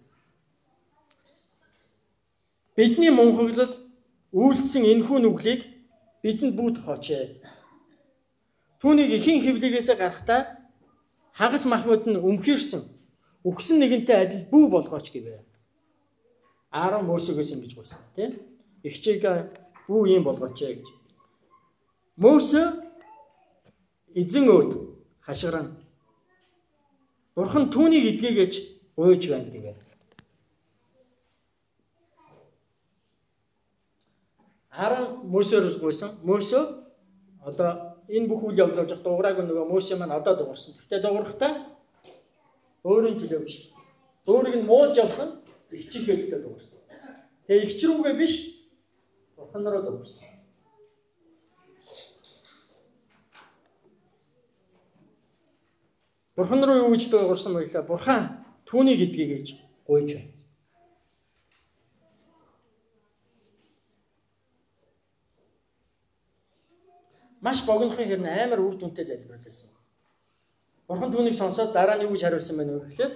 [2.77, 3.75] Бидний мунхаглал
[4.31, 5.63] үйлдсэн энэхүү нүглийг
[6.23, 7.25] бидэнд бүү тохиочээ.
[8.79, 10.41] Түүнийг ихийн хөвлөгөөсөө гарахтаа
[11.35, 12.96] хагас махбод нь өмхөрсөн
[13.47, 15.39] өгсөн нэгэнтэй адил бүү болгооч гэвэ.
[16.75, 18.35] Аарон Мөсөгөөс ингэж гуйсан тийм.
[18.83, 19.23] Ихчийг
[19.87, 20.91] бүү юм болгооч гэж.
[22.19, 22.83] Мөсө
[24.19, 24.73] эзэн өөд
[25.23, 25.79] хашгиран
[27.37, 28.53] Бурхан түүнийг эдгээгэж
[28.97, 29.73] гуйж байна гэвэ.
[34.75, 36.11] Харан Мөсөөрөөс гуйсан.
[36.27, 36.61] Мөсө
[37.47, 40.75] одоо энэ бүх үйл болж байгаа дугаараагүй нөгөө Мөсө маань одоо дуурсан.
[40.75, 41.76] Гэхдээ дуурахтаа
[42.87, 43.57] өөрийн төлөө биш.
[44.31, 45.29] Өөрийг нь муулж авсан
[45.75, 46.79] ихчийнхээ төлөө дуурсан.
[47.47, 48.35] Тэгээ ихч рүүгээ биш
[49.37, 50.23] бурхан руу дуурсан.
[56.37, 57.83] Бурхан руу юу гэж дуурсан байлаа?
[57.91, 58.23] Бурхан
[58.69, 59.47] түүнийг эдгэе гэж
[59.87, 60.37] гуйж байна.
[67.47, 69.76] маш богинохын хэрнээ амар үр дүнтэй залбирласан.
[70.89, 73.13] Бурхан түүнийг сонсоод дараа нь юу гэж хариулсан бэ вэ гэхээр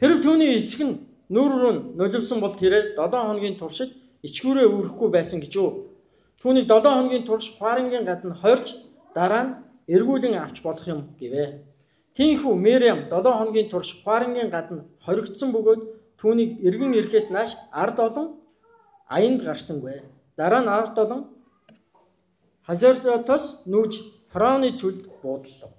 [0.00, 0.94] Хэрв түүний эцэг нь
[1.34, 3.90] нүүр рүү нулимсан бол тэрээр 7 хоногийн туршид
[4.22, 5.90] ичгүүрээ үүрэхгүй байсан гэж юу?
[6.38, 8.76] Түүнийг 7 хоногийн турш хуарангийн гадна хорж
[9.16, 9.52] дараа нь
[9.88, 11.64] эргүүлэн авч болох юм гэвэ.
[12.14, 15.82] Тийхүү Мэриам 7 хоногийн турш хуарангийн гадна хоригдсон бөгөөд
[16.20, 18.26] түүнийг эргэн ирэхээс нааш ард олон
[19.08, 20.04] аянд гарсангүй.
[20.36, 21.22] Дараа нь ард олон
[22.66, 25.70] Хазертос нүүж фараоны цүлд буудлаа.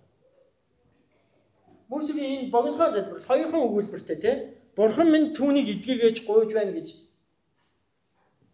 [1.93, 4.35] Мөсөгийн энэ богинохоо залбирал хоёрхан өгүүлбэртэй тий.
[4.75, 6.87] Бурхан минь түүнийг эдгийгээж гуйж байна гэж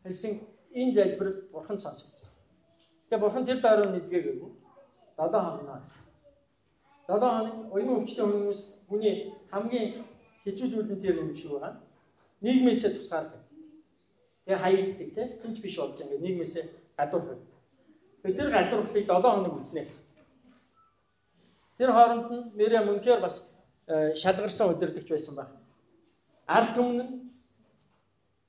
[0.03, 0.33] хэлсэн
[0.75, 2.35] энэ залбирал бурхан сонсогдсон.
[3.07, 4.51] Тэгээ бурхан тэр дараа нь эдгээгээгүй.
[5.15, 5.91] 7 хоногноос.
[7.07, 8.59] 7 хоног оюун өвчтөе хүмүүс
[8.91, 10.03] хүний хамгийн
[10.43, 11.79] хэцүү зүйл нь тэр юм шиг байгаа.
[12.43, 13.39] Нийгмээсээ тусгаарлаа.
[14.43, 16.63] Тэгээ хаягддаг тийм хинч биш болж ингээд нийгмээсээ
[16.99, 17.52] гадуур
[18.23, 18.35] хөвд.
[18.35, 20.05] Тэгээд тэр гадуурхлыг 7 хоног үзнэ гэсэн.
[21.77, 23.51] Тэр хооронд нь Мэриам үнэхээр бас
[23.87, 25.51] э, шалгарсан удирдахч байсан ба.
[26.47, 27.11] Ард түмэн нь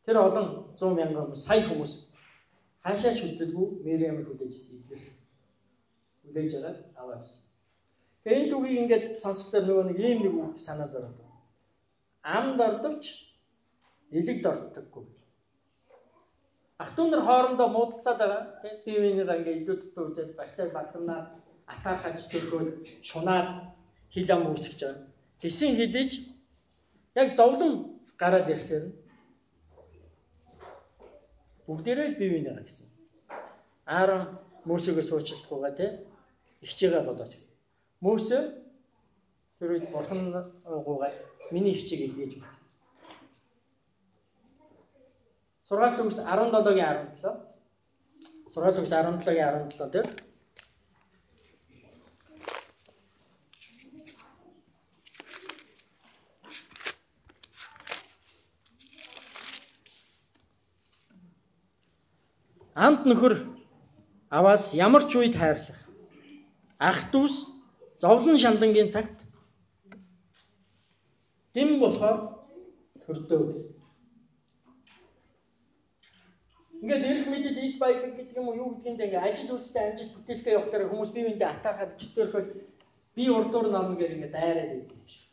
[0.06, 1.92] тэр олон 100 мянган хүмүүс, сая хүмүүс
[2.84, 5.02] хаашаач хөдөлгүй Мэриамыг хүлээж идэх.
[6.22, 7.40] Хүлээж аваад аваа явсан.
[8.22, 11.18] Тэгээ энэ түүхийг ингээд сонсохлоор нөгөө нэг ийм нэг үг санаад ороод.
[12.22, 13.34] Амд ордовч
[14.12, 15.04] элэгд ордоггүй.
[16.78, 18.42] Ах トゥ нар хоорондоо муудалцаад байгаа.
[18.62, 21.20] Тэг бие биенийгээ ингээд илүү дутуу үзээд барьцаад багдамнаа
[21.70, 22.70] атаархаж төрхөөд
[23.08, 23.48] шунаад
[24.10, 25.06] хил ам үүсгэж байгаа.
[25.40, 26.10] Тэсэн хэдиж
[27.14, 27.72] яг зовлон
[28.18, 28.86] гараад ирэхлээр
[31.66, 32.86] бүгдээрээ л бие биенийгээ гэсэн.
[33.86, 34.24] Аарон
[34.66, 35.86] Мөсөгөө суучлахгүй те
[36.64, 37.52] ихчээгээ бодооч гэсэн.
[38.00, 38.38] Мөсө
[39.60, 40.32] тэр үед бурхан
[40.64, 41.12] гуугаа
[41.52, 42.53] миний ихчийг эдгэж байна.
[45.64, 47.30] Сургаалт төгс 17-гийн 17.
[48.52, 50.08] Сургаалт төгс 17-гийн 17 дээр
[62.74, 63.34] Анд нөхөр
[64.28, 65.80] аваас ямар ч үед хайрлах.
[66.76, 67.36] Ах дүүс
[68.02, 69.24] зовлон шаналнгийн цагт
[71.54, 72.18] дэм болохоор
[73.06, 73.83] төрдөө гэсэн.
[76.83, 80.53] Ингээд эрх мэдэл ид баялаг гэдэг юм уу юу гэдгийг ингээ ажил үйлстэй амжилт бүтээлтэй
[80.55, 82.49] явахлаар хүмүүс бие биендээ атаархаад чөтөрхөл
[83.15, 85.27] би урдуур номн гэр ингээ дайраад идэв юм шиг.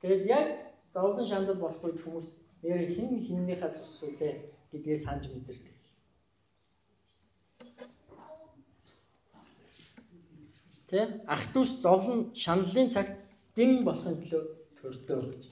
[0.00, 0.48] Тэгээд яг
[0.88, 2.28] зовлон шандал болох үед хүмүүс
[2.64, 4.34] нэр хин хиннийхээ цус үлээ
[4.72, 5.76] гэдгээ санаж мэдэрдэг.
[10.88, 13.14] Тэ ах トゥ ус зовлон шаналлын цагт
[13.52, 14.42] дэм болохын төлөө
[14.80, 15.42] төрдөө гэж.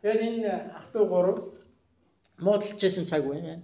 [0.00, 1.58] Тэгээд энэ ах トゥ
[2.43, 3.63] гурав муудалчсэн цаг үе байна.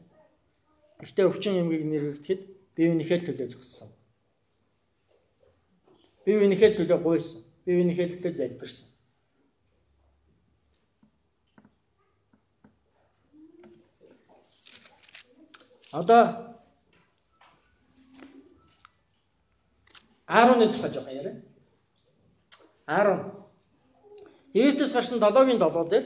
[1.00, 2.42] Гэхдээ өвчин эмгийг нэрвэгдэхэд
[2.76, 3.90] бие биенийхээ төлөө зогссон.
[6.26, 7.44] Бие биенийхээ төлөө гуйсан.
[7.66, 8.88] Бие биенийхээ төлөө залбирсан.
[15.92, 16.24] Одоо
[20.28, 21.42] Аароны тухай жоохон яриа.
[22.86, 23.34] Аарон
[24.54, 26.06] Египтээс гарсан 7-гийн 7 дээр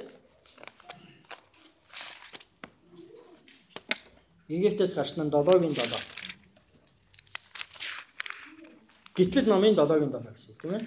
[4.54, 5.98] Египтээс гарсан нь 7-гийн 7.
[9.18, 10.84] Гитлэл номын 7-гийн 7 гэсэн тийм ээ.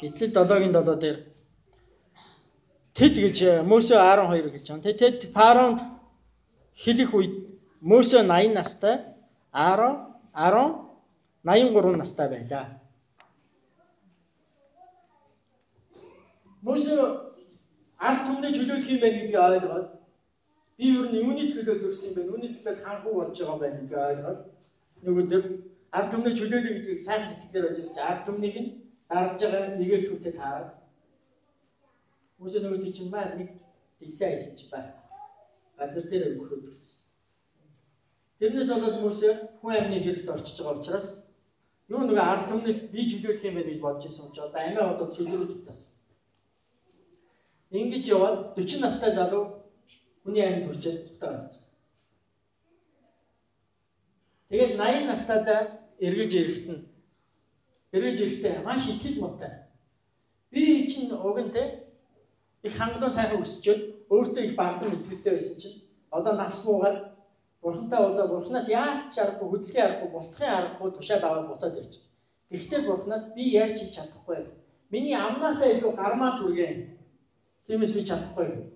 [0.00, 1.18] Гитлэл 7-гийн 7 дээр
[3.00, 4.92] Тэд гэж э, Мөсө 12 хэлж байгаа.
[4.92, 5.80] Тэд Фаронд
[6.76, 7.34] хэлэх үед
[7.80, 8.96] Мөсө 80 настай,
[9.52, 10.90] Аарон Аарон
[11.44, 12.80] 83 настай байлаа.
[16.60, 17.19] Мөсө
[18.00, 19.88] ард түмний чөлөөлөх юм байна гэдгийг ойлгоод
[20.78, 22.30] би ер нь юуны төлөө төрсөн юм бэ?
[22.32, 24.40] Үүний төлөө ханхуу болж байгаа юм байна гэдгийг ойлгоод
[25.04, 25.44] нөгөөдөр
[25.96, 28.68] ард түмний чөлөөлөх гэдгийг сайн сэтгэлээр бодож чинь ард түмнийг нь
[29.10, 30.70] дарлаж байгаа нэгээр түүтэй таараад
[32.40, 33.50] Мөсө нөгөө тийч юм байна нэг
[34.00, 34.96] дэлсээ хийсэн ч байна.
[35.76, 37.00] Газар дээр өгөхөд өгсөн.
[38.40, 39.28] Тэрнээс болоод Мөсө
[39.60, 41.08] хүн амны хэрэгт орчиж байгаа учраас
[41.92, 45.08] юу нөгөө ард түмнийг би чөлөөлөх юм байна гэж бодож исэн учраас одоо амиа одоо
[45.12, 45.99] цөлрөө зүгтсэн.
[47.70, 49.44] Ингэж яваад 40 настай залуу
[50.22, 51.62] хүний амьд төрчөөд зүгтээ авцсан.
[54.50, 55.60] Тэгээд 80 настайдаа
[56.02, 56.82] эргэж ирэхэд нь
[57.94, 59.52] эргэж ирэхдээ маш ихтгэл мотой.
[60.50, 61.86] Би чинь уг нь те
[62.66, 65.78] их хангалуун сайхан өсчөөд өөртөө их бардам итгэлтэй байсан чинь
[66.10, 66.98] одоо навс буугаад
[67.62, 71.94] бурхантай уулзаа бурханаас яалч аргагүй хөдөлгөөн аргагүй бултахын аргагүй тушаад аваад буцаад ирж.
[72.50, 74.50] Гэхдээ бурханаас би яаж хийж чадахгүй.
[74.90, 76.99] Миний амнаасаа илүү гармаа түргэн.
[77.70, 78.66] Тиймээс би чадахгүй.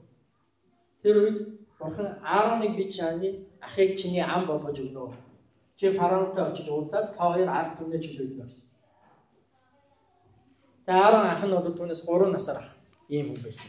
[1.02, 1.38] Тэр үед
[1.82, 5.10] бурхан Аароныг би чааны ахыг чиний ам болгож өгнө.
[5.74, 8.70] Чи фараонтой очиж уулзаад та хоёр ард түмнээ чөлөөлнө гэсэн.
[10.86, 12.70] Тэгээ Аарон ах нь бол түүнээс 3 насаар ах
[13.10, 13.66] ийм хүн байсан.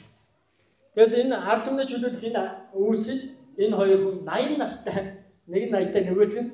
[0.93, 2.43] Тэгэд энэ ард түмний чөлөөлөх энэ
[2.77, 3.21] үйлсийг
[3.57, 6.53] энэ хоёр хүн 80 настай нэг нь 80 тай нөгөөх нь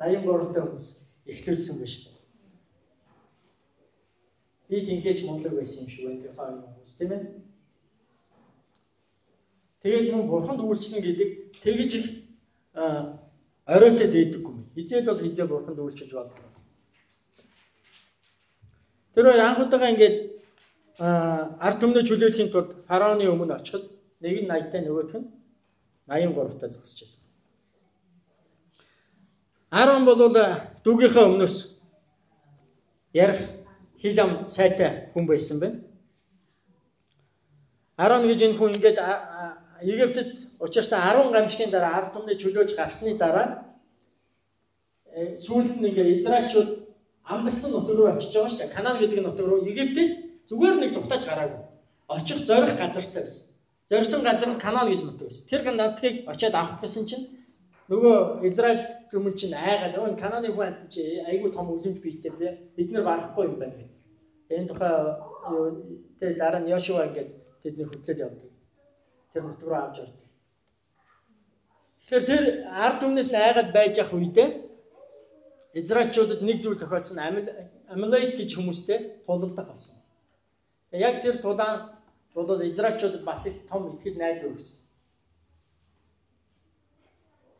[0.00, 0.88] 83 тай хүмүүс
[1.28, 2.24] эхлүүлсэн байна шүү дээ.
[4.68, 7.45] Би тэнхээч мундаг байсан юм шиг байна тэр хоёр хүмүүс тийм ээ.
[9.86, 11.30] Тэгээд мөн бурханд үйлчлэн гэдэг
[11.62, 12.06] тэгэж их
[13.70, 14.74] оройтой дээдэггүй.
[14.74, 16.42] Хизээл бол хизээ бурханд үйлчилж болно.
[19.14, 20.16] Тэр хоёр анх удаага ингээд
[20.98, 23.86] ард түмнээ чөлөөлөхийн тулд фараоны өмнө очиход
[24.26, 25.30] нэг нь 80 тай нөгөөх нь
[26.10, 27.22] 83 тай зогсож байсан.
[29.70, 31.56] Арон бол дүүгийнхээ өмнөөс
[33.14, 33.38] ярих
[34.02, 35.78] хил ам сайтай хүн байсан байна.
[37.94, 38.98] Арон гэж энэ хүн ингээд
[39.82, 43.66] Египтэд учирсан 10 гамшигын дараа ард түмний чөлөөж гарсны дараа
[45.12, 46.70] э, сүүлд ингээд Израильчууд
[47.24, 48.76] амлагдсан нутаг руу очиж байгаа шүү дээ.
[48.76, 51.62] Канаан гэдэг нутаг руу Египтээс Зүгээр нэг зүгтаж гараагүй.
[52.06, 53.50] Очих зорих газартай байсан.
[53.90, 55.46] зорьсон газар нь Канаан гэж нутаг байсан.
[55.50, 57.26] Тэр нутгийг очиад авах гэсэн чинь
[57.90, 62.30] нөгөө Израиль хүмүүс чинь айгаад өө Кананы хүн амт чи айгүй том үлэмж биетэй
[62.78, 63.90] бид нар барахгүй юм байна гэдэг.
[64.54, 64.94] Энэ тухай
[66.18, 67.30] тэр дараа нь Йошуа ингээд
[67.62, 68.50] тэдний хөтлөд явдаг.
[69.36, 70.16] Тэр нутг руу авч ордог.
[72.08, 74.48] Тэгэхээр тэр ард түмнээс нь айгаад байж ах үедээ
[75.76, 77.20] Израильчуудад нэг зүйл тохиолдсон
[77.92, 80.00] Амалейк гэж хүмүүстэй тулалдах болсон.
[80.88, 82.00] Яг тэр тулаан
[82.32, 84.80] бол Израильчуудад бас их том итгэл найдвар өгсөн.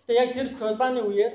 [0.09, 1.33] Тэгээ яг тэр тулааны үеэр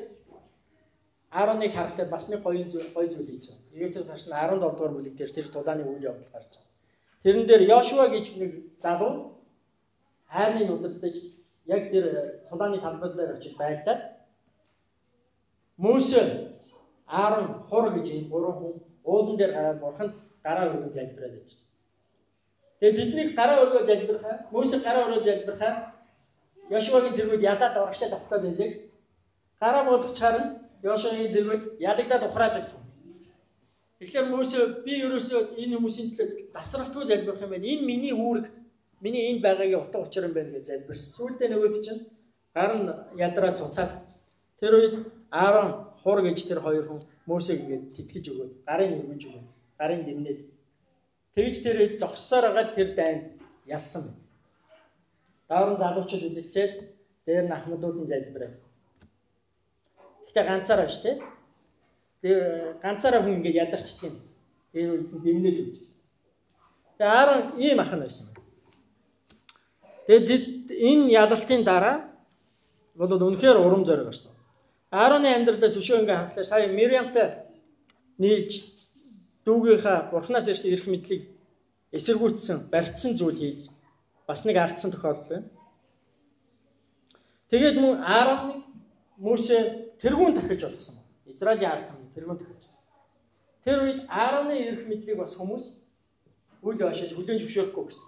[1.30, 3.78] 11 харахад бас нэг гоё зүйл гоё зүйл хийж байгаа.
[3.78, 6.74] Египтээс гарсан 17 дугаар бүлэг дээр тэр тулааны үйл явдал гарч байгаа.
[7.22, 8.52] Тэрэн дээр Йошуа гэж нэг
[8.82, 9.41] залуу
[10.34, 11.16] хайрны удирдаж
[11.66, 12.06] яг тэр
[12.50, 14.02] тулааны талбар дээр очиж байлдаад
[15.78, 16.22] Мөсө
[17.08, 20.14] Аарон хур гэж энэ гурван хүн уулан дээр гараад бурханд
[20.44, 21.52] гараа өргөн залбираад байж.
[22.80, 25.74] Тэгээд тэднийг гараа өргөө залбирхаа, Мөсө гараа өргөө залбирхаа
[26.72, 28.72] Йошуагийн зэргүүд ялаад урагшаад автаад байдаг.
[29.60, 30.50] Гараа болгочаар нь
[30.88, 32.80] Йошуагийн зэргүүд ялагдаад ухраад байсан.
[34.00, 37.68] Тэгэхээр Мөсө би ерөөсөө энэ хүмүүсийн төлөө тасралтгүй залбирх юм байна.
[37.74, 38.46] Энэ миний үүрэг,
[39.02, 41.10] миний энд байгаагийн утга учир юм байна гэж залбирсан.
[41.18, 42.02] Сүүлдээ нөгөөд чинь
[42.54, 43.92] гар нь ядраа цуцаад
[44.60, 44.96] тэр үед
[45.32, 49.44] Аарон хур гэж тэр хоёр хүн Мөсег ингээд тэтгэж өгөөд гарын өргөж өгөө.
[49.80, 50.40] Гарын дэмнээд
[51.36, 53.24] тэгж тэр зогссоор байгаа тэр дайнд
[53.66, 54.04] ялсан.
[55.50, 56.74] Даавар залуучууд үзэлцээд
[57.26, 58.52] дээр нь ахмадууд нь залбираа.
[60.26, 61.22] Гэхдээ ганцаараа биш те.
[62.22, 64.16] Тэгээ ганцаараа хүн ингээд ядарчдаг юм.
[64.72, 65.98] Тэр үед дэмнээд өгчээсэн.
[66.98, 68.28] Тэгээ Аарон ийм ах нь байсан.
[70.08, 72.10] Тэгээд энэ ялалтын дараа
[72.96, 74.32] бол үнэхээр урам зориг гарсан.
[74.92, 77.48] Аароны амьдралаас өшөө ингээ хамтлаа сая Мириамтай
[78.18, 78.52] нийлж
[79.46, 81.30] дүүгийнхаа бурхнаас ирсэн эрх мэдлийг
[81.96, 83.72] эсэргүүцсэн, барьцсан зүйл хийж
[84.28, 85.50] бас нэг алдсан тохиолдол байна.
[87.50, 88.64] Тэгээд мөн Аароныг
[89.22, 89.58] Мөсө
[90.02, 91.36] тэргүүн тахилж болгосон байна.
[91.36, 92.64] Израилийн ард түмний тэргүүн тахилж.
[93.64, 95.66] Тэр үед Аароны эрх мэдлийг бас хүмүүс
[96.64, 98.08] үл ошиж хүлээн зөвшөөрөхгүй гэсэн.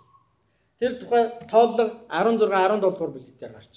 [0.84, 3.74] Тэр тухай тооллого 16 17 дугаар бүлэгтээр гарч.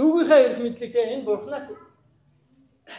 [0.00, 1.76] Дүүгийнхаа эрх мэдлийг те энэ бурхнаас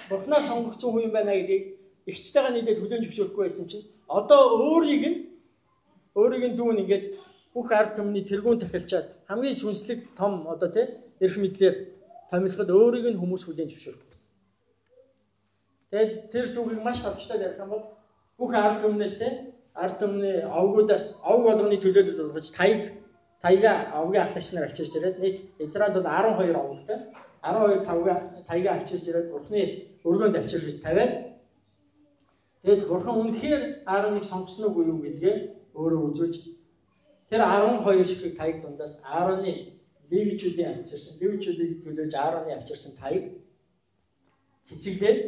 [0.09, 1.63] бурхнаас сонгогдсон хүн юм байна гэдгийг
[2.05, 5.17] эгчтэйгээ нийлээд хүлээн зөвшөөрөхгүй байсан чинь одоо өөрийг нь
[6.13, 7.05] өөрийг нь дүүн ингээд
[7.57, 10.85] бүх ард түмний тэргүүн тахилчаад хамгийн сүнслэг том одоо тий
[11.25, 11.75] эрх мэдлэр
[12.29, 14.13] томилоход өөрийг нь хүмүүс хүлээн зөвшөөрөх.
[15.89, 17.83] Тэгээд тэр түүхийг маш товчтой ярих юм бол
[18.37, 22.93] бүх ард түмнээс тий ард түмний овгуудаас ов болгоны төлөөлөл болгож таяг
[23.41, 26.97] таяга овгийн ахлагч нар авчирч ирээд нийт Израиль бол 12 овгтой.
[27.43, 28.15] 12 тавга
[28.47, 29.61] таяга авчирч ирээд бурхны
[30.05, 31.13] өргөөнд авчирч тавиад
[32.63, 35.35] тэгээд бурхан үнэхээр Аароныг сонгосноо уу юу гэдгээ
[35.75, 36.35] өөрөө үзүүлж
[37.29, 39.81] тэр 12 ширхэг таяг дундаас Аароны
[40.11, 43.43] левичүүдийн авчирсан левичүүдийг төлөөлж Аароны авчирсан таяг
[44.63, 45.19] цэцэглээд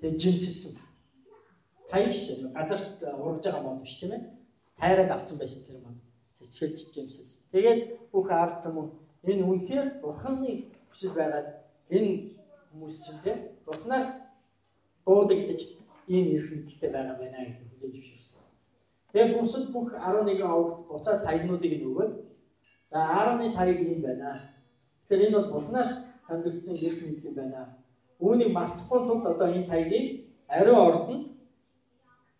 [0.00, 0.87] тэг жимсэлсэн
[1.90, 4.22] таяг шүү дээ газарт ургаж байгаа мод биш тийм ээ
[4.80, 5.98] тайраад авцсан байсан тэр мод
[6.36, 7.80] цэцгэлж жимсэлсэн тэгээд
[8.12, 8.86] бүх ард түмэн
[9.30, 10.52] энэ үнэхээр бурханы
[10.90, 11.48] хүсэл байгаад
[11.96, 12.12] энэ
[12.70, 14.04] хүмүүс чинь тийм бурхнаар
[15.04, 15.60] буудагдж
[16.08, 18.44] ийм эрх мэдэлтэй байгаа байна гэж хүлээж зөвшөөрсөн.
[19.12, 22.12] Тэгээ бусад бүх 11 овогт буцаад таягнуудыг нь өгөөд
[22.90, 24.30] за 10-ны таяг юм байна.
[25.08, 25.90] Тэгэхээр энэ бол бурхнаас
[26.28, 27.60] тандагдсан эрх мэдэл юм байна.
[28.20, 30.06] Үүнийг мартахгүй тулд одоо энэ таягийг
[30.48, 31.24] ариун ордонд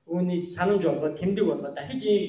[0.09, 2.25] үүний санамж болгоод тэмдэг болгоод дахиж ийм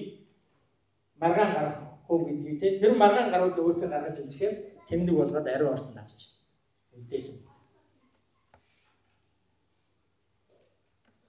[1.21, 4.53] маргаан гаргахгүй гэдгийг тийм тэр маргаан гарвал өөртөө гаргаж үзэхээр
[4.87, 6.19] тэмдэг болгоод ариун ордонд авч
[6.95, 7.35] үлдээсэн.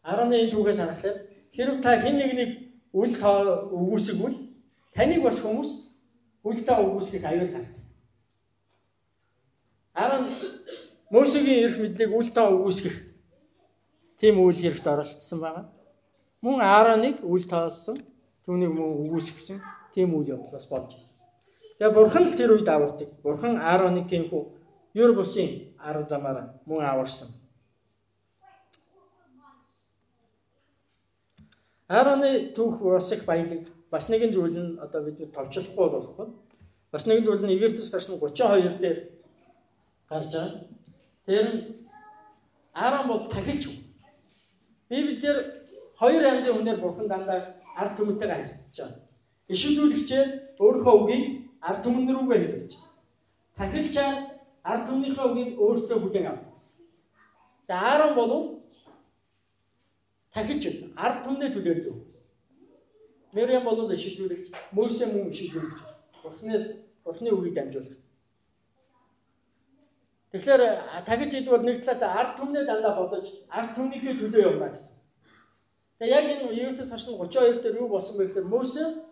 [0.05, 1.17] 11 түүхээс харахад
[1.55, 2.53] хэрв та хэн нэгнийг
[2.93, 4.37] үл тоо өгөөсгөл
[4.95, 5.71] таныг бас хүмүүс
[6.49, 7.77] үл тоо өгөөсгөх аюул гардаг.
[9.95, 12.97] 10 Мөсегийн эрх мэдлийг үл тоо өгөөсгөх
[14.17, 15.67] тийм үйл хэрэгт оролцсон байгаа.
[16.41, 17.99] Мөн Аароныг үл тоолсон,
[18.47, 19.61] түүнийг мөн өгөөсгсөн
[19.93, 21.17] тийм үйл явдал бас болж ирсэн.
[21.77, 23.09] Тэгээ бурхан л тэр үед авардаг.
[23.21, 24.43] Бурхан Аароныг тиймхүү
[24.97, 27.29] юр бусын арга замаар мөн аварсан.
[31.89, 33.69] Аароны түүх бас их баялаг.
[33.91, 36.29] Бас нэгэн зүйл нь одоо бид товчлохгүй болохгүй.
[36.93, 38.99] Бас нэгэн зүйл нь Египтээс гарсан 32 дээр
[40.09, 40.65] гарч байгаа.
[41.27, 41.61] Тэр нь
[42.73, 43.67] Аарон бол тахилч.
[44.89, 45.60] Библиэр
[46.01, 47.39] хоёр янзын хүнээр бурхан дандаа
[47.77, 49.05] ард түмэнтэйгээ харилцаж байгаа.
[49.53, 50.29] Иш үзүүлэгчээр
[50.63, 51.25] өөрийнхөө үгийг
[51.61, 52.93] ард түмэн рүүгээ хэлж байгаа.
[53.59, 54.17] Тахилчаар
[54.65, 56.59] ард түмнийхээ үгийг өөртөө бүлээн авдаг.
[57.69, 58.33] Тэгээ Аарон бол
[60.35, 60.89] тахилж байсан.
[60.97, 62.25] Ард түмнээ өгсөн.
[63.33, 66.03] Мэриам бол иш үзүүлэгч, Мөсе мөн иш үзүүлэгч байсан.
[66.23, 66.67] Бурхнаас
[67.05, 67.99] Бурхны үгийг дамжуулах.
[70.33, 70.63] Тэгэхээр
[71.07, 75.00] тахилж идэх бол нэг талаас ард түмнээ дандаа бодож, ард түмнийхээ төлөө явна гэсэн.
[76.01, 79.05] Тэгээ яг энэ Египтээс харсан 32 дээр юу болсон бэ гэхээр Мөсе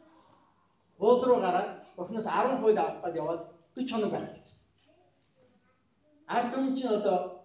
[0.97, 3.43] уулд руу гараад Бурхнаас 10 хууль авах гээд яваад
[3.77, 4.57] 40 хоног гэсэн.
[6.33, 7.45] Ард түмэн чинь одоо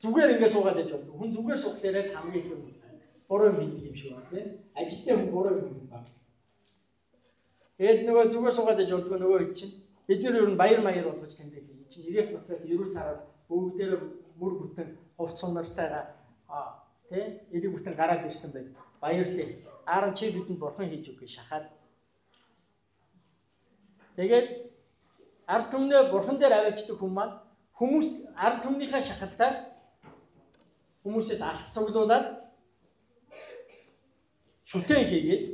[0.00, 1.12] зүгээр ингэ суугаад яж болдог.
[1.20, 2.62] Хүн зүгээр суухлаараа л хамгийн их юм
[3.28, 4.48] буруу юм хийдэг юм шиг байна тийм.
[4.72, 6.08] Ажилтны хүн буруу юм баг.
[7.76, 9.74] Тэгээд нөгөө зүгээр суугаад яж болдог нөгөө хэд чинь
[10.08, 11.84] бид нар ер нь баяр маяр болгож тэмдэг хий.
[11.92, 13.92] Чинь ирэх нутгаас эрүүл сараар бүгдээр
[14.40, 14.88] мөр бүтэн
[15.20, 16.15] хувц сунартайгаа
[16.48, 18.68] аа тийм элэг бүтэн гараад ирсэн байд.
[19.00, 19.48] Баярлээ.
[19.86, 21.70] Ааран чи бидэнд бурхан хийж өгөх шахаад.
[24.16, 24.48] Тэгээд
[25.46, 27.34] ард түмнээ бурхан дээр аваачдаг хүмүүс маань
[27.78, 29.54] хүмүүс ард түмнийхээ шахалтаар
[31.04, 32.26] хүмүүсээс алт цуглуулад
[34.64, 35.44] шүтэн хийгээд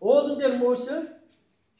[0.00, 0.96] уулан дээр мөөсө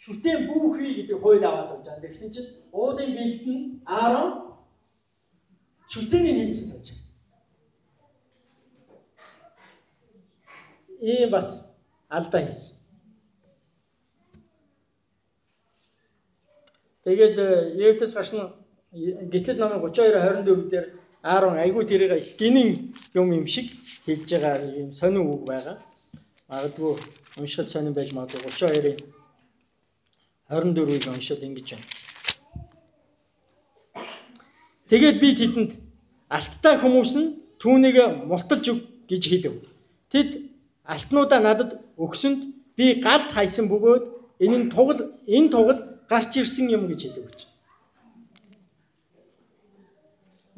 [0.04, 2.04] шүтэн бүүхий гэдэг хууль аваас авч байгаа.
[2.04, 4.58] Тэгсэн чинь уулын бэлт нь Аарон
[5.88, 7.01] шүтэний нэгдсэн сууж
[11.02, 11.74] ийм бас
[12.08, 12.78] алдаа хийсэн.
[17.04, 17.36] Тэгээд
[17.76, 18.52] Евтес гашны
[19.32, 20.14] гитэл намын 32
[20.46, 20.86] 24 дээр
[21.22, 23.66] Аарон айгүй тэрийг гинэн юм юм шиг
[24.06, 25.78] хэлж байгаа юм сонин үг байгаа.
[26.48, 26.98] Магадгүй
[27.38, 28.98] уншихад сонин байж магадгүй 32-ын
[30.50, 31.86] 24-ийг уншаад ингэж байна.
[34.90, 35.72] Тэгээд би тэдэнд
[36.28, 37.28] алттай хүмүүс нь
[37.62, 37.96] түүнийг
[38.28, 39.62] мулталж өг гэж хэлв.
[40.12, 40.51] Тэд
[40.84, 42.40] алтнуудаа надад өгсөнд
[42.76, 44.04] би галт хайсан бөгөөд
[44.44, 45.80] энэ нь тугал энэ тугал
[46.10, 47.40] гарч ирсэн юм гэж хэлв гэж.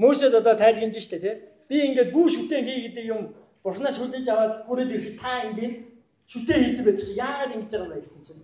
[0.00, 1.34] Мөсөд одоо тайлгнаж штэ тий.
[1.68, 3.20] Би ингээд бүү шүтэн хий гэдэг юм
[3.62, 5.74] бурхнаас хүлээж аваад хүрээд ирэхэд та ингээд
[6.32, 8.42] шүтэн хийцэн байж яагаад ингэж байгаа юм бэ гэсэн чинь.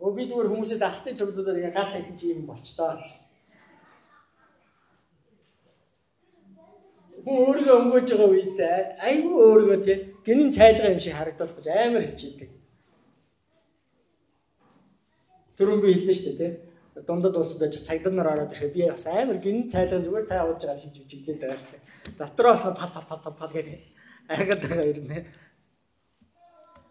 [0.00, 2.96] Өө би зүгээр хүмүүсээс алтын цогцолоор ингээд галт хайсан чи юм болчтоо.
[7.26, 8.58] Хүн өөрийгөө өнгөөж байгаа үед
[9.02, 12.50] айгүй өөрийгөө тий гинэн цайлгаа юм шиг харагдах гэж амар хичээдэг.
[15.58, 16.52] Би хэллээ шүү дээ тий
[17.02, 20.62] дундад улсад ажих цагдаа нар ороод ирэхэд би бас амар гин цайлган зүгээр цай ууж
[20.62, 21.82] байгаа юм шиг жижиглээд байгаа шүү дээ.
[22.18, 23.76] Дотроо болохоор тал тал тал тал тал гэдэг
[24.32, 25.18] айгаад байгаа юм нэ.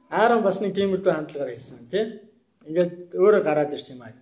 [0.09, 2.07] Аарон бас нэг тиймэрдүү хандлагаар хэлсэн тийм.
[2.69, 4.13] Ингээд өөрөө гараад ирсэн юм аа.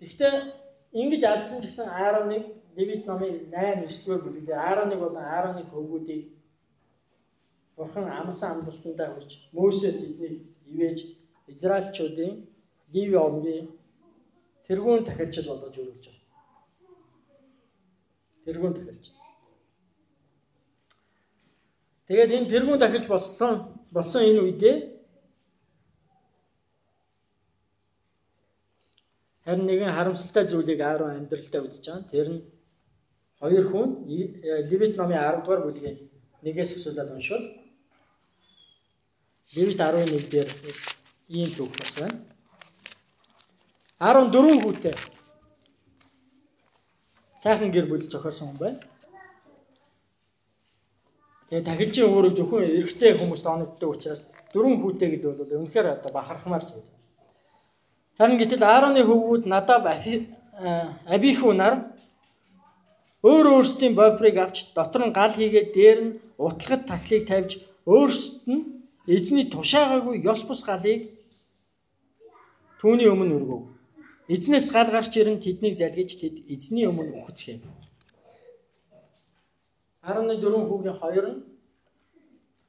[0.00, 0.63] Гэхдээ
[1.00, 2.44] ингэж алдсан ч гэсэн Аароныг
[2.76, 6.22] Левит номын 8 9-р бүлгээр Аароныг болон Аароныг хөвгүүдийг
[7.76, 10.98] Бурхан амсан амлалтандаа хүрч Мөсед эднийг ивэж
[11.52, 12.32] Израильчуудын
[12.92, 13.66] Ливи омгийн
[14.66, 16.22] тэргүүн тахилчид болгож өргөж байгаа.
[18.46, 19.06] Тэргүүн тахилч.
[22.06, 23.52] Тэгээд энэ тэргүүн тахилч болсон
[23.90, 24.93] болсон энэ үедээ
[29.44, 32.10] харин нэгэн харамсалтай зүйлийг Аарон амьдралдаа үзэж байгаа.
[32.10, 32.40] Тэр нь
[33.40, 33.88] хоёр хүн
[34.70, 35.98] Левит номын 10 дугаар бүлгийн
[36.44, 37.44] нэгээс өсөлөд уншвал
[39.54, 40.48] Левит 11 дээр
[41.28, 42.16] ийм түүх бас байна.
[44.00, 44.96] 14 хүүтэй.
[47.42, 48.80] Сайхан гэр бүл зохиосон хүн байна.
[51.48, 56.64] Тэгээ тахилчийн өөрөг зөвхөн эрэгтэй хүмүүст оногддог учраас дөрвөн хүүтэй гэдэг бол үнэхээр одоо бахархмаар
[56.64, 56.88] зүйл.
[58.18, 59.90] Харин гэтэл Аароны хөвгүүд Надаб
[61.10, 61.90] Абиху нар
[63.26, 67.50] өөр өөрсдийн бопрыг авч дотор нь гал хийгээд дээр нь утлагад тахлыг тавьж
[67.90, 68.62] өөрсдөд нь
[69.14, 71.10] эзний тушаагаагүй ёс бус галыг
[72.84, 73.62] Түүний өмнө өргөв.
[74.28, 77.64] Эзнээс гал гарч ирэн тэднийг залгиж тэд эзний өмнө үхцгээв.
[80.04, 81.38] 14 хүүгийн хоёр нь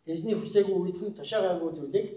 [0.08, 2.08] эзний хүсээгүй эзэн тушаагаагүй зүйлийг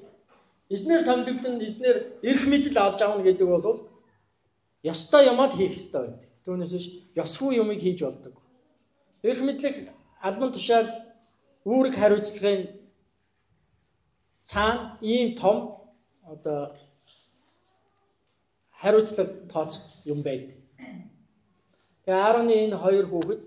[0.71, 3.89] эзнэр томлогдсон эзнэр эрх мэдэл олж авна гэдэг бол
[4.83, 6.29] ёстой юм л хийх ёстой байдаг.
[6.45, 8.35] Түүнээс биш ёсгүй юмыг хийж болдог.
[9.23, 9.91] Эрх мэдлэг
[10.21, 10.89] албан тушаал
[11.65, 12.69] үүрэг хариуцлагын
[14.43, 15.57] цаана ийм том
[16.25, 16.73] одоо
[18.81, 20.57] хариуцлага тооцох юм байдаг.
[22.05, 23.41] Тэгээ Аароны энэ хоёр хүүхэд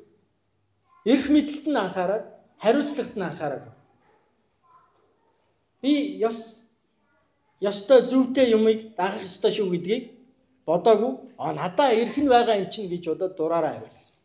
[1.05, 2.25] эрх мэдэлд нь анхаарад
[2.61, 3.63] хариуцлагт нь анхаарав.
[5.81, 6.60] Би ёс
[7.69, 10.03] ёстой зөвтэй юмыг дагах ёстой шүү гэдгийг
[10.65, 11.13] бодоагүй.
[11.37, 14.15] А надаа эрх нь байгаа юм чинь гэж бодоод дураараа авирсан.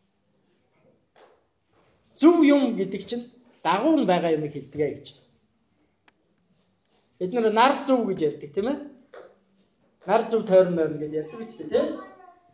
[2.21, 3.25] Зөв юм гэдэг чинь
[3.63, 5.07] дагуу нь байгаа юмыг хэлдэг гэж.
[7.19, 8.79] Бид нар нар зөв гэж ярьдаг тийм ээ
[10.07, 11.87] нар зөв тойрон морин гэж ярьдаг үстэй тийм.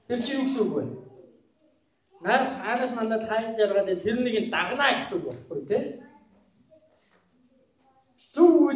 [0.07, 0.85] Тэр чинь юу гэсэн үг вэ?
[2.23, 5.85] нар хаанаас мандад хайн жаргаад тэрнийг дагнаа гэсэн үг байхгүй тийм.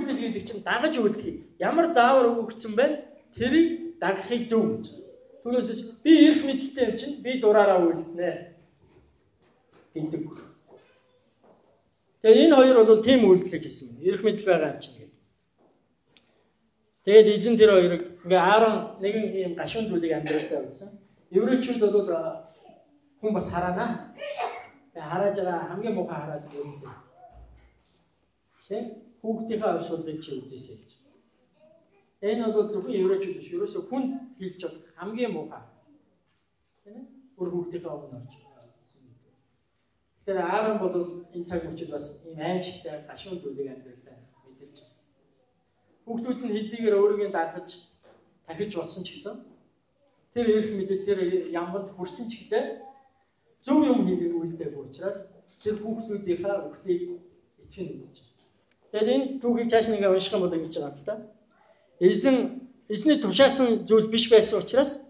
[0.07, 1.59] Үйлдэл гэдэг чинь дагаж үйлдэх.
[1.59, 3.02] Ямар заавар өгөгдсөн байна?
[3.34, 4.86] Тэрийг дагахыг зөв гэж.
[5.42, 8.30] Түүнээс би эрх мэдэлтэй юм чинь би дураараа үйлдэнэ
[9.98, 10.22] гэдэг.
[12.22, 13.98] Тэгээ энэ хоёр бол тийм үйлдэл хийсэн.
[14.07, 15.11] Эрх мэдэл байгаа юм чинь.
[17.02, 20.90] Тэгээд эзэн тэр хоёрыг ингээ Аарон нэгэн ийм гашуун зүйлийг амьдралдаа үзсэн.
[21.34, 22.07] Еврейчүүд бол
[23.18, 24.14] хүн бас хараана.
[24.94, 26.94] Тэгээ харааж байгаа хамгийн муухай хараад байдаг.
[28.66, 29.05] Тэ?
[29.26, 30.92] Хүүхдийнхээ оршуулгыг чи үзээсэй гэж.
[32.22, 34.04] Энэ бол зөвхөн еврейчүүд биш, ерөөсөө хүн
[34.38, 35.62] хэлж бол хамгийн муухай.
[36.86, 37.06] Тийм ээ?
[37.34, 38.34] Бүр хүүхдийнхээ өмнө орж.
[40.22, 40.94] Тэгэхээр Аарон бол
[41.34, 44.16] энэ цаг мөчид бас ийм аимшигтай гашуун зүйлийг амьдралдаа
[44.46, 44.98] мэдэрч байна.
[46.06, 47.68] Хүүхдүүд нь хэдийгээр өөрийгөө дагаж
[48.46, 49.34] тахиж болсон ч гэсэн
[50.34, 51.18] тэр эрх мэдэл тэр
[51.50, 52.64] ямганд хүрсэн ч гэдэг
[53.66, 55.18] зөв юм хийх үйлдэх учраас
[55.62, 57.02] тэр хүүхдүүдийнхээ өхлийг
[57.62, 58.25] эцэг нь үзэж
[58.97, 61.14] Тэгэхээр энэ түүхийг цааш нэгэ унших юм бол ингэж байгаа юм л да.
[62.01, 62.36] Эзэн
[62.88, 65.05] эзний тушаасан зүйл биш байсан учраас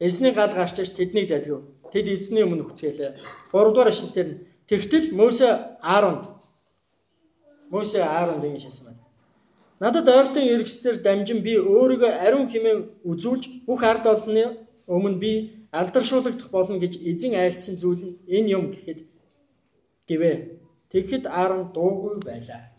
[0.00, 1.60] эзний гал гарчиж тэднийг залгив.
[1.92, 3.20] Тэд эзний өмнө хүчээлээ.
[3.52, 6.24] 3 дугаар ишлэлээр нь тэгтэл Мөсө Ааронд
[7.68, 9.04] Мөсө Ааронд ингэж хэлсэн байна.
[9.76, 14.56] Надад ойртон эргэснээр дамжин би өөрийгөө ариун хэмээн үзүүлж бүх ард олонны
[14.88, 15.32] өмнө би
[15.68, 19.04] алдаршуулгадах болно гэж эзэн айлцсан зүйл нь энэ юм гэхэд
[20.08, 20.32] гэвэ.
[20.88, 22.75] Тэгэхэд Аарон дуугүй байлаа.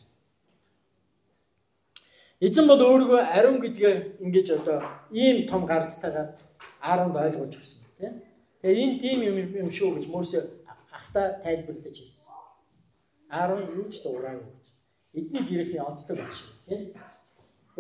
[2.38, 6.38] Эзэн бол өөрийгөө ариун гэдгээ ингэж одоо ийм том гарцтайгаар
[6.86, 8.14] Ааронд ойлгуулж өгсөн тийм.
[8.62, 10.40] Тэгээ энэ тийм юм юм шүү гэж Мөсө
[10.94, 12.30] ахта тайлбарлаж хэлсэн.
[13.30, 14.66] Аарон юу ч дуураагүй гэж.
[15.18, 16.82] Эдний гэрхийн онцлог байна шүү тийм.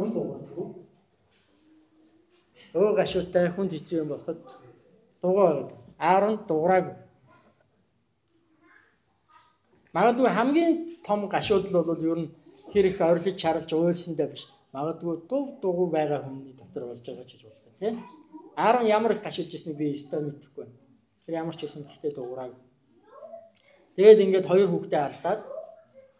[0.02, 0.68] Юм дуураагүй.
[2.74, 4.42] Өө гашуутай хүнд хэцүү юм болоход
[5.22, 5.72] дугаа байгаад.
[6.02, 6.96] Аарон дуураагүй.
[9.94, 10.74] Магадгүй хамгийн
[11.06, 12.30] том гашуудлал бол ер нь
[12.72, 14.48] хэр их орилж чарлж уйлсандаа биш.
[14.74, 18.04] Магадгүй дув дугуй байгаа хүний дотор болж байгаа ч гэж болох тийм.
[18.56, 20.78] Аарон ямар их гашуулж ирснийг би өстой мэдэхгүй байна.
[21.26, 22.62] Тэр ямар ч байсан гэхдээ дуураагүй.
[23.96, 25.42] Тэгээд ингээд хоёр хүүхдээ алдаад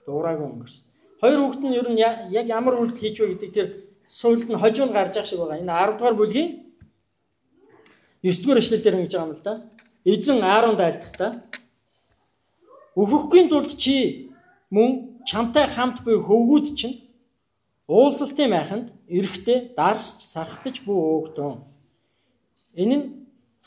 [0.06, 0.84] дуураагүй өнгөрсөн.
[1.22, 3.68] Хоёр хүүхэд нь ер нь яг ямар үйлдэл хийж вэ гэдэг тэр
[4.08, 5.62] суульд нь хожуунд гарч байгаа шиг байгаа.
[5.62, 6.50] Энэ 10 дугаар бүлгийн
[8.24, 9.54] 9 дугаар эшлэл дээр ингэж байгаа юм л да.
[10.08, 11.32] Эзэн Ааронд айлдахдаа
[12.96, 14.32] өөхөхгүй тулд чи
[14.74, 16.96] мөн чамтай хамт буй хөвгүүд чинь
[17.88, 21.56] уулзалтын майханд эрэхтэй дарсч сархтаж бүү өөгдөн.
[22.82, 23.06] Энэ нь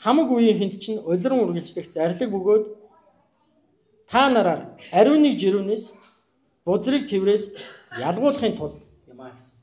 [0.03, 2.65] хамаг үеийн хүнд чинь улиран үргэлжлэх зарлиг бөгөөд
[4.09, 4.61] та нараар
[4.99, 5.85] ариун нэг жирүүнээс
[6.65, 7.43] бузрыг цэврээс
[8.09, 9.61] ялгуулахын тулд юм аа гэсэн.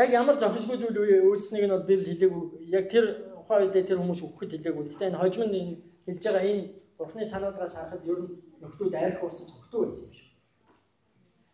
[0.00, 0.98] Яг ямар зохисгүй зүйл
[1.28, 2.44] үйлснэг нь бол би хэлээгүй.
[2.72, 3.04] Яг тэр
[3.40, 4.84] ухаан үедээ тэр хүмүүс өгөхөд хэлээгүй.
[4.88, 6.64] Гэхдээ энэ хожим нь хэлж байгаа энэ
[6.98, 8.30] бурхны санаадраас харахад ер нь
[8.64, 10.28] нөхдүүд арх уурсан сөхтөө байсан юм шиг.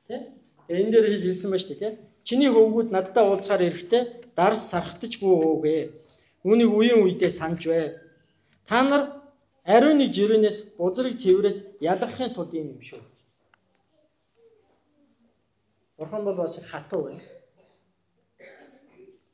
[0.07, 0.17] Тэ?
[0.67, 1.99] Тэгээ энэ дээр хэлсэн ба дээ, тэ?
[2.23, 4.03] Чиний хөвгүүд надтай уулзахаар ирэхдээ
[4.39, 5.83] дарс сархтаж бүү өөгээ.
[6.47, 7.99] Үүнийг үеийн үедээ санаж бай.
[8.69, 9.03] Та нар
[9.67, 13.03] ариун нэг жирэнээс бузрыг цэврээс ялгахын тулд юм юм шүү.
[15.99, 17.25] Бурхан бол бас хатуу байна.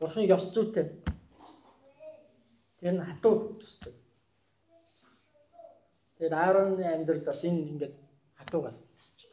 [0.01, 0.87] Бурхан ёс зүйтэй.
[2.81, 3.95] Тэр нь хатуу тусдаг.
[6.19, 7.95] Тэгээд Аароны амьдралд бас энэ ингээд
[8.41, 9.29] хатуугаар тусч.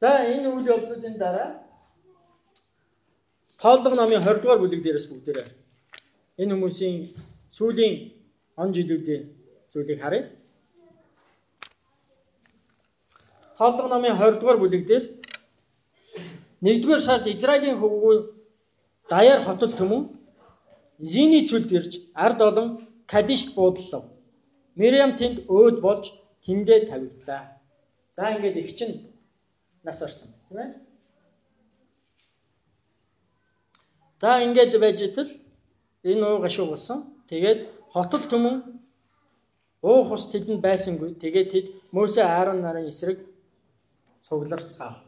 [0.00, 1.68] За энэ үйл явдлуудын дараа
[3.60, 5.48] Тооллого номын 20 дугаар бүлэг дээрээс бүгдээрээ
[6.40, 6.96] энэ хүмүүсийн
[7.50, 7.94] сүүлийн
[8.56, 9.22] он жилүүдийн
[9.68, 10.30] зүйлийг харъя.
[13.58, 15.04] Тооллого номын 20 дугаар бүлэг дээр
[16.62, 18.37] 1-р сард Израилийн хөвгүү
[19.10, 20.02] даяар хотол төмөн
[20.98, 24.04] Зины цүлд ирж ард олон Кадишт буудлав.
[24.74, 26.04] Мириам тэнд өөд болж
[26.44, 27.42] тэндээ тавигдлаа.
[28.16, 29.14] За ингээд их чинь
[29.82, 30.74] нас орсон тийм ээ.
[34.20, 35.30] За ингээд байж итэл
[36.02, 36.98] энэ уу гашуу болсон.
[37.30, 37.60] Тэгээд
[37.94, 38.56] хотол төмөн
[39.82, 41.14] уух ус тэдэнд байсангүй.
[41.22, 43.18] Тэгээд тэд Мөсө Аарон нарын эсрэг
[44.20, 45.07] цугларцгаав.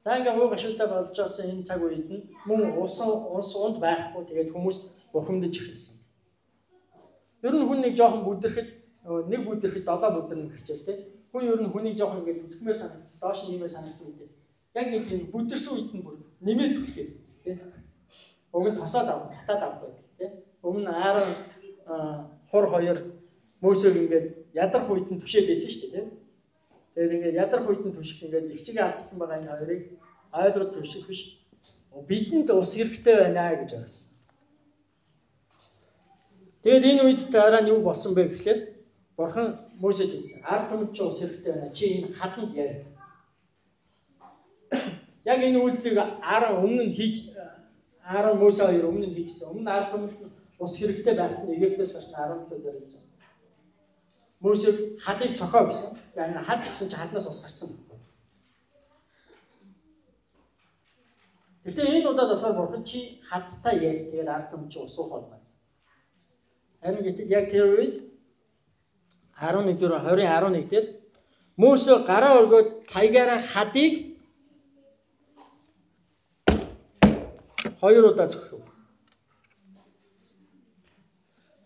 [0.00, 4.24] За ингээ уу гашуутай болж байгаа энэ цаг үед нь мөн ус ус унд байхгүй
[4.24, 4.76] тэгээд хүмүүс
[5.12, 5.94] бухимдаж эхэлсэн.
[7.44, 8.68] Ер нь хүн нэг жоохон бүдэрхэд
[9.28, 10.92] нэг бүдэрхэд долоо бүдэрнэ гэхчээл те.
[11.32, 14.32] Хүн ер нь хүний жоохон ингээ түлхмээр санагдсан, доош нэмээр санагдсан үед.
[14.72, 17.08] Яг нэг тийм бүдэрсэн үед нь бүр нэмээд түлхээ.
[18.56, 20.26] Уг нь тосоод авах, татаад авах байдаг те.
[20.64, 21.28] Өмнө Аарон
[22.48, 22.98] хур хоёр
[23.60, 26.19] Мөсөг ингээд ядрах үед нь түшээд байсан шүү дээ те
[26.94, 29.82] Тэгээд ингээд ядар хуйдан түшиг ингээд их чиг алдсан байгаа энэ хоёрыг
[30.32, 31.20] ойлгоод түшиг биш.
[32.08, 34.10] Бидэнд ус хэрэгтэй байна гэж ойлгосон.
[36.62, 38.60] Тэгээд энэ үед дараа нь юу болсон бэ гэхээр
[39.16, 39.48] Бурхан
[39.80, 40.44] Мөсед хэлсэн.
[40.44, 41.72] Ард түмэд чи ус хэрэгтэй байна.
[41.72, 42.84] Чи энэ хаданд яа.
[45.32, 47.32] Яг энэ үйлдэлийг Аарон өмнө нь хийж
[48.04, 49.48] Аарон Мөсө хоёр өмнө нь хийсэн.
[49.56, 50.12] Өмнө ард түмэд
[50.60, 53.00] ус хэрэгтэй байхад нь Египтээс гарч 17 дээр байна.
[54.40, 54.68] Мөсө
[55.00, 55.90] хадыг цохоо гэсэн.
[56.16, 57.70] Хад гэсэн чи хаднаас ус гарсан.
[61.64, 65.36] Гэхдээ энэ удаад болохоор бурхан чи хадтай яг тэгээд ард түмэд чи ус уух болно.
[66.82, 67.96] Харин гэтэл яг тэр үед
[69.36, 70.86] 11 дөрөв 20 11 дээр
[71.60, 73.94] Мөсө гараа өргөөд таягаараа хадыг
[77.80, 78.64] хоёр удаа зөхөв.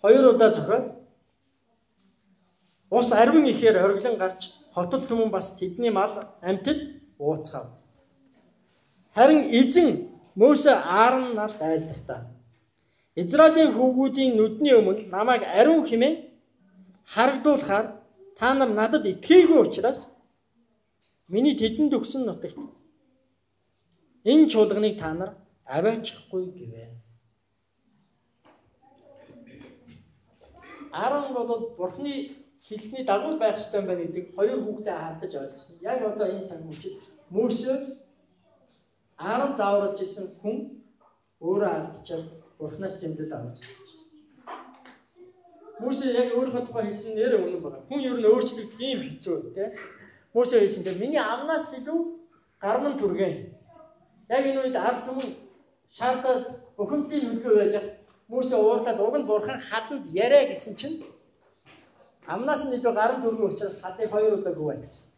[0.03, 1.04] Хоёр удаа зөхөөд
[2.99, 4.41] ус арвин ихээр ориглон гарч
[4.75, 6.13] хотол түмэн бас тэдний мал
[6.49, 6.79] амтд
[7.19, 7.67] ууцгаав.
[9.15, 9.89] Харин эзэн
[10.41, 12.21] Мөсө Аарон нарт айлдахдаа
[13.23, 16.15] Израилийн хүүгүүдийн нүдний өмнө намайг ариун хэмээн
[17.15, 17.87] харагдуулахаар
[18.39, 20.01] та нар надад итгээгүй учраас
[21.29, 22.59] миний тэдэнд өгсөн нутагт
[24.31, 25.31] энэ чуулганыг та нар
[25.77, 26.85] аваачихгүй гэвэ.
[30.91, 32.15] Арон бол бурхны
[32.69, 35.77] хэлсний дагуу байх ёстой байна гэдэг хоёр хүүхдээ хаалтаж ойлгосон.
[35.83, 36.95] Яг одоо энэ цаг мөчид
[37.31, 37.73] Мөсө
[39.17, 40.57] Арон зааварлаж исэн хүн
[41.41, 42.25] өөрөө алдчихад
[42.59, 43.85] Бурханаас зэмлэл авч ирсэн.
[45.81, 47.85] Мөсө яг өөрийнхөө тухай хэлсэн нэр үнэн байна.
[47.89, 49.69] Хүн ер нь өөрчлөгдөх юм хэцүү тий.
[50.35, 52.01] Мөсө хэлсэн дээ миний амнаас илүү
[52.65, 53.35] гарман түргэн.
[54.31, 55.31] Яг энэ үед ард түмэн
[55.93, 56.43] шаардаад
[56.79, 57.75] бухимдлын хөдөлгөөн байж
[58.33, 60.97] Мөсө уурлаад уг нь бурхан хаданд яриа гэсэн чинь
[62.27, 65.15] амнаас нь илүү гаран түргэн учраас хадыг хоёр удаа гүвэлцсэн.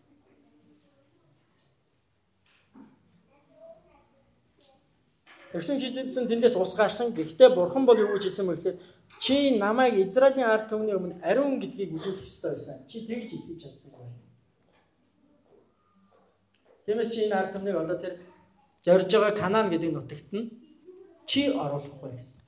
[5.52, 7.14] Тэгсэн чижсэн тэндээс ус гарсан.
[7.14, 8.76] Гэхдээ бурхан бол юу гэж хэлсэн бэ гэхээр
[9.22, 12.84] чи намайг Израилийн ард түмний өмнө ариун гэдгийг үзүүлэх ёстой байсан.
[12.90, 14.18] Чи тэгж итгэж чадсан байна.
[16.84, 18.20] Тиймээс чи энэ ард түмнийг одоо тэр
[18.84, 20.50] зорж байгаа Канаан гэдэг нутагт нь
[21.24, 22.45] чи оруулахгүй гэсэн.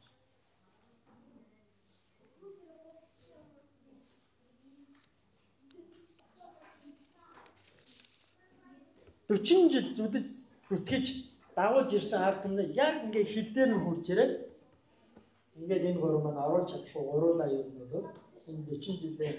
[9.29, 10.27] Дөрвөн жил зүдэж
[10.69, 11.07] зүтгэж
[11.53, 14.33] дагуулж ирсэн ард түмний яг ингээ хил дээр нь хурж ирээд
[15.61, 18.09] ингээд энэ гурав маань оруулж чадахгүй гуруулаа юм бол
[18.49, 19.33] энэ 40 жилээ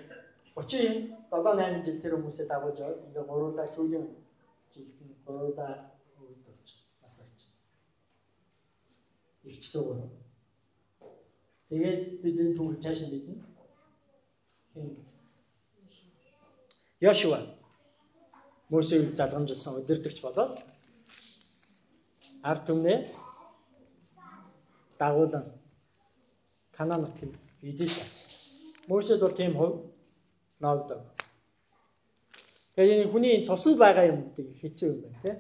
[0.53, 4.05] 30 7 8 жил тэр хүмүүсээ дагуулж аваад ингээ гуруулаа сүүлийн
[4.73, 5.73] жилд нь гуруулаа
[6.21, 6.69] үүд болж
[7.01, 7.39] насаач.
[9.41, 10.11] Игчтэй гурав.
[11.69, 13.37] Тэгээд бид энэ түүх цааш нь бидэн.
[17.01, 17.59] Яшуа
[18.70, 20.61] Мөсийг залгамжилсан удирдахч болоод
[22.43, 22.97] ард түмнээ
[24.99, 25.45] дагуулan
[26.76, 28.17] Канаан нутгийг эзэж авч.
[28.88, 29.78] Мөсөд бол тийм хувь
[30.59, 31.01] ноогдов.
[32.76, 35.36] Тэгээд энэ хүний цуснд байгаа юм гэдэг хэцүү юм байна тий.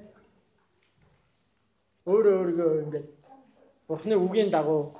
[2.09, 3.07] Өөрөө өөргөө ингээд
[3.87, 4.97] Бурхны үгийн дагуу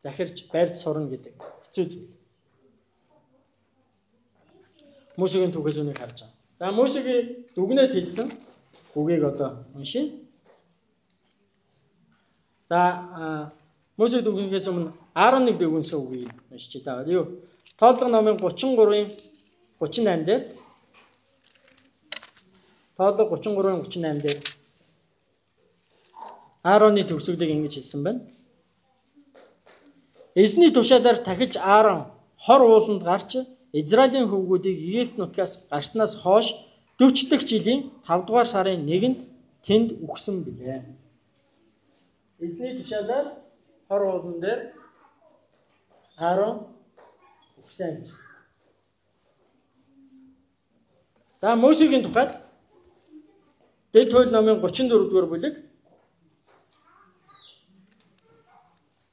[0.00, 2.10] захирч барьж сурна гэдэг хэцүү зүйл.
[5.20, 6.39] Мөсөгийн түгээс үнийг харж байгаа.
[6.60, 8.28] За Мөсөгийн дүгнээд хэлсэн
[8.92, 10.12] үгийг одоо уншия.
[12.68, 12.80] За
[13.96, 17.08] Мөсө дүгнээс өмнө 11 дүгнээс үгийг уншиж байгаа.
[17.08, 17.24] Юу?
[17.80, 19.08] Тоолго номын 33-ын
[19.80, 20.42] 38 дээр
[22.96, 24.38] Тоолго 33-ын 38 дээр
[26.62, 28.20] Аароны төгсгөлийг ингэж хэлсэн байна.
[30.36, 32.04] Эзний тушаалаар тахилж Аарон
[32.36, 33.40] хор ууланд гарч
[33.72, 36.46] Израилийн хөвгүүдийг Египт нутгаас гарснаас хойш
[36.98, 39.20] 40 дахь жилийн 5 дугаар сарын 1-нд
[39.62, 40.82] тэнд үхсэн билээ.
[42.40, 43.26] Эзний тушаалаар
[43.88, 44.60] хор уулан дээр
[46.16, 46.66] Аарон
[47.62, 48.06] өгсөн гэж.
[51.40, 52.32] За Мөсегийн тухайд
[53.92, 55.54] Дэд туйл номын 34 дугаар бүлэг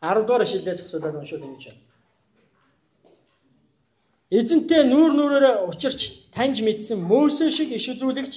[0.01, 1.86] 10 дугаар ишлэлээс асуулаад уншуул ингэж байна.
[4.27, 8.33] Эзэнтэй нүүр нүрээр учирч таньж мэдсэн Мөсө шиг иш үзүүлэгч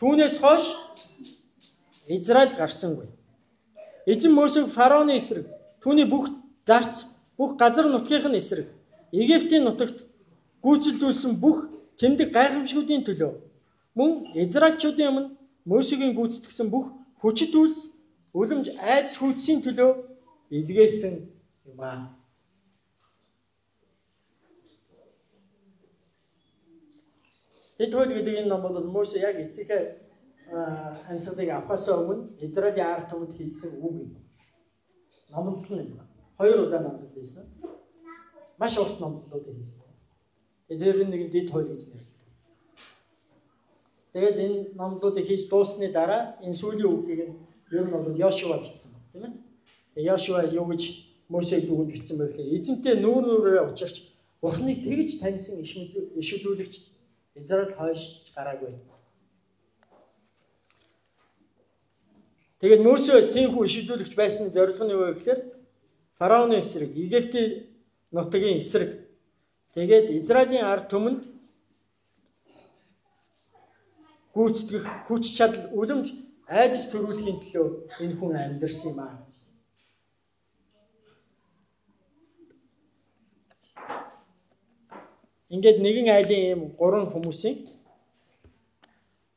[0.00, 0.64] түүнээс хойш
[2.08, 3.04] Израиль гарсангүй.
[4.08, 5.44] Эзэн Мөсөг фараоны эсрэг
[5.84, 6.32] түүний бүх
[6.64, 7.04] зарц
[7.36, 8.72] бүх газар нутгийн эсрэг
[9.12, 10.08] Египтийн нутагт
[10.64, 11.68] гүйцэлдүүлсэн бүх
[12.00, 13.32] тэмдэг гайхамшгуудын төлөө
[13.98, 14.10] мөн
[14.40, 15.30] Израильчуудын өмнө
[15.68, 17.92] Мөсөгийн гүйцэтгсэн бүх хүчит үйлс
[18.32, 19.90] үлэмж айдас хүчсийн төлөө
[20.48, 21.14] илгээсэн
[21.68, 22.19] юм аа.
[27.80, 29.82] Дэд хууль гэдэг энэ ном бол Мосе яг эцэгээ
[31.08, 34.12] амьсгалыг авахаас өмнө Израилийн ард түмэнд хийсэн үг юм.
[35.32, 36.00] Номлол нь юм.
[36.36, 37.48] Хоёр удаа номлол хийсэн.
[38.60, 39.88] Маш урт номлолууд хийсэн.
[40.68, 42.28] Тэр нэг дэд хууль гэж нэрлэдэг.
[44.12, 47.36] Тэгээд энэ номлолуудыг хийж дуусны дараа энэ сүүлийн үгийг нь
[47.72, 49.32] ер нь бол Йошуа бичсэн баг тийм ээ.
[49.96, 50.82] Тэгээд Йошуа юу гэж
[51.32, 52.60] Мосег дүгнж бичсэн байх лээ.
[52.60, 54.12] Эзэнтэй нүүр нүрээ учирч
[54.44, 56.89] Бурхныг тэгж таньсан иш үзүүлэгч
[57.34, 58.74] Израиль хойшдж гараагүй.
[62.60, 65.40] Тэгээд Мөсө тийхүү иш үзүүлэгч байсны зорилго нь юу вэ гэхээр
[66.18, 67.70] фараоны эсрэг, Египтийн
[68.12, 68.90] нутгийн эсрэг
[69.72, 71.22] тэгээд Израилийн ард түмэнд
[74.34, 76.06] гүйцэтгэх хүч чадал үлэмж
[76.50, 77.66] айдас төрүүлэхийн төлөө
[78.02, 79.29] энэ хүн амьдэрсэн юм аа.
[85.53, 87.57] Ингээд нэгэн айлын ийм гурван хүмүүсийн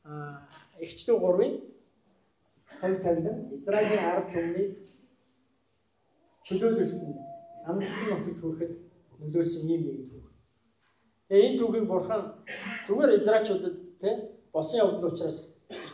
[0.04, 0.48] аа
[0.80, 1.54] эгчдүү гурвын
[2.80, 4.68] хоёр тавилан Израилийн ард түмний
[6.46, 7.18] чөлөөлөлтөнд
[7.68, 8.72] амлагдсан нутагт хүрэхэд
[9.20, 10.28] нөлөөсөн юм нэг түүх.
[11.28, 12.22] Тэгээ энэ түүхийг бурхан
[12.86, 14.14] зүгээр Израильчуудад тий
[14.52, 15.38] босон явдал учраас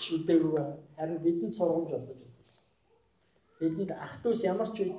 [0.03, 0.63] чүдээгүй
[0.97, 2.61] харин бидэнд сургамж болгож өгсөн.
[3.59, 4.95] Бидэнд ах トゥ ус ямар ч үед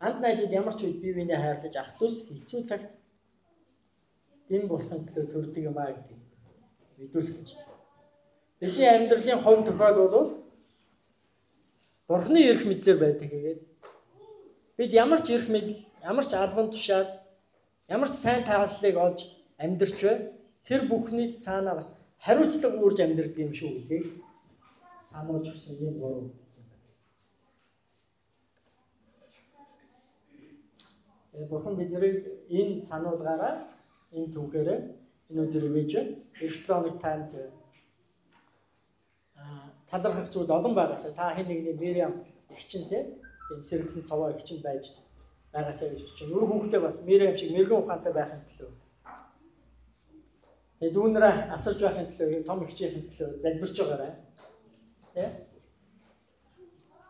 [0.00, 2.90] анд найзууд ямар ч үед бие биенээ хайрлаж ах トゥ ус хэцүү цагт
[4.51, 6.19] энэ болохын төлөө төрдөг юм аа гэдэг
[6.97, 7.49] мэдүүлэх гэж.
[8.59, 10.29] Бидний амьдралын хувь тохиол бол
[12.07, 13.59] Бурхны эрх мэдлэр байдаг гэдэг.
[14.77, 17.07] Бид ямар ч эрх мэдэл, ямар ч албан тушаал,
[17.87, 19.19] ямар ч сайн тааллыг олж
[19.57, 20.17] амьдрч бай.
[20.67, 24.05] Тэр бүхний цаанаа бас хариуцлага үүрж амьдрдаг юм шүү гэдгийг
[25.01, 26.29] сануулж өгсөн юм гурав.
[31.33, 33.71] Э бурхан биднийг энэ сануулгаараа
[34.15, 34.79] энэ түүхээрээ
[35.29, 35.91] энэ өдөр ивэж
[36.43, 37.31] эх 7 хоног танд
[39.89, 42.13] талархах зүйл олон байгаасаа та хэн нэгний Мириам
[42.51, 42.99] эгчин те
[43.51, 44.83] энэ сэргэлэн цаваа эгчин байж
[45.53, 48.71] байгаасаа гэж чинь өөр хүүхдээ бас Мириам шиг мэрэгэн ухаантай байхын төлөө
[50.81, 54.13] Тэгээ дүүнрээ асарж байхын төлөө том эгчийн төлөө залбирч байгаарай.
[55.13, 55.25] Тэ?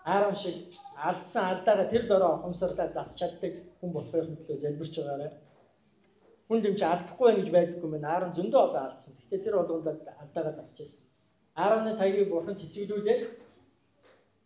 [0.03, 0.75] Аарон шиг
[1.07, 5.31] алдсан алдаагаа тэр дороо ухамсарлаа засч чаддаг хүн болохын төлөө залбирч байгаарай
[6.51, 8.03] хүн чи алдахгүй байна гэж байдаггүй мэн.
[8.03, 9.15] Аарон зөндөө олон алдсан.
[9.15, 11.07] Гэхдээ тэр болгонд алдаагаа зарчээсэн.
[11.55, 13.21] Аароны таягийг бурхан цэцгэлүүлээд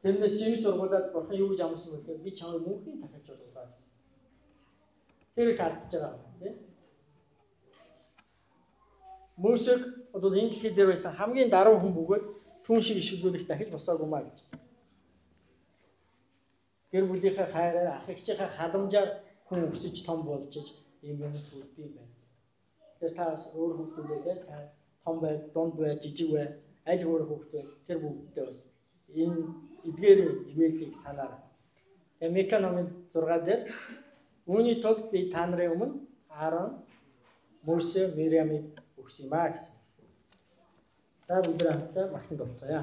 [0.05, 3.89] тэрнээс жимс сургуулаад бурхан юу гэж амсан бэ гэхээр би чамайг мөнхийн дахиж болгоо гэсэн.
[5.33, 6.55] Тэр их алдаж байгаа юм тийм.
[9.41, 9.81] Мөсөг
[10.13, 12.25] одоо энэ дэлхий дээр байсан хамгийн даруй хүн бөгөөд
[12.69, 14.37] түн шиг иш үзүүлэгч дахиж босоогүй маа гэж.
[16.93, 19.09] Гэр бүлийнхээ хайраар ах эгчийнхээ халамжаар
[19.49, 22.13] хүн өсөж том болж иж ийм юм хүрдэм байна.
[22.97, 24.55] Тэгэхээр та бас өөр хүүхдүүдээ та
[25.03, 26.47] том бай, дунд бай, жижиг бай,
[26.89, 28.59] аль өөр хүүхдүүд тэр бүгдээ бас
[29.21, 29.37] энэ
[29.87, 30.19] эдгээр
[30.51, 31.41] ивэлийг санаарай.
[32.19, 33.61] Тэгээ Мека номын 6 дээр
[34.49, 35.87] үүний тулд би та нарын өмнө
[36.29, 36.71] Аарон,
[37.65, 38.65] Мосе, Мириамыг
[38.99, 39.75] өгсөн юм аа гэсэн.
[41.27, 42.81] Та бүгд хамтдаа магтанд болцгоё.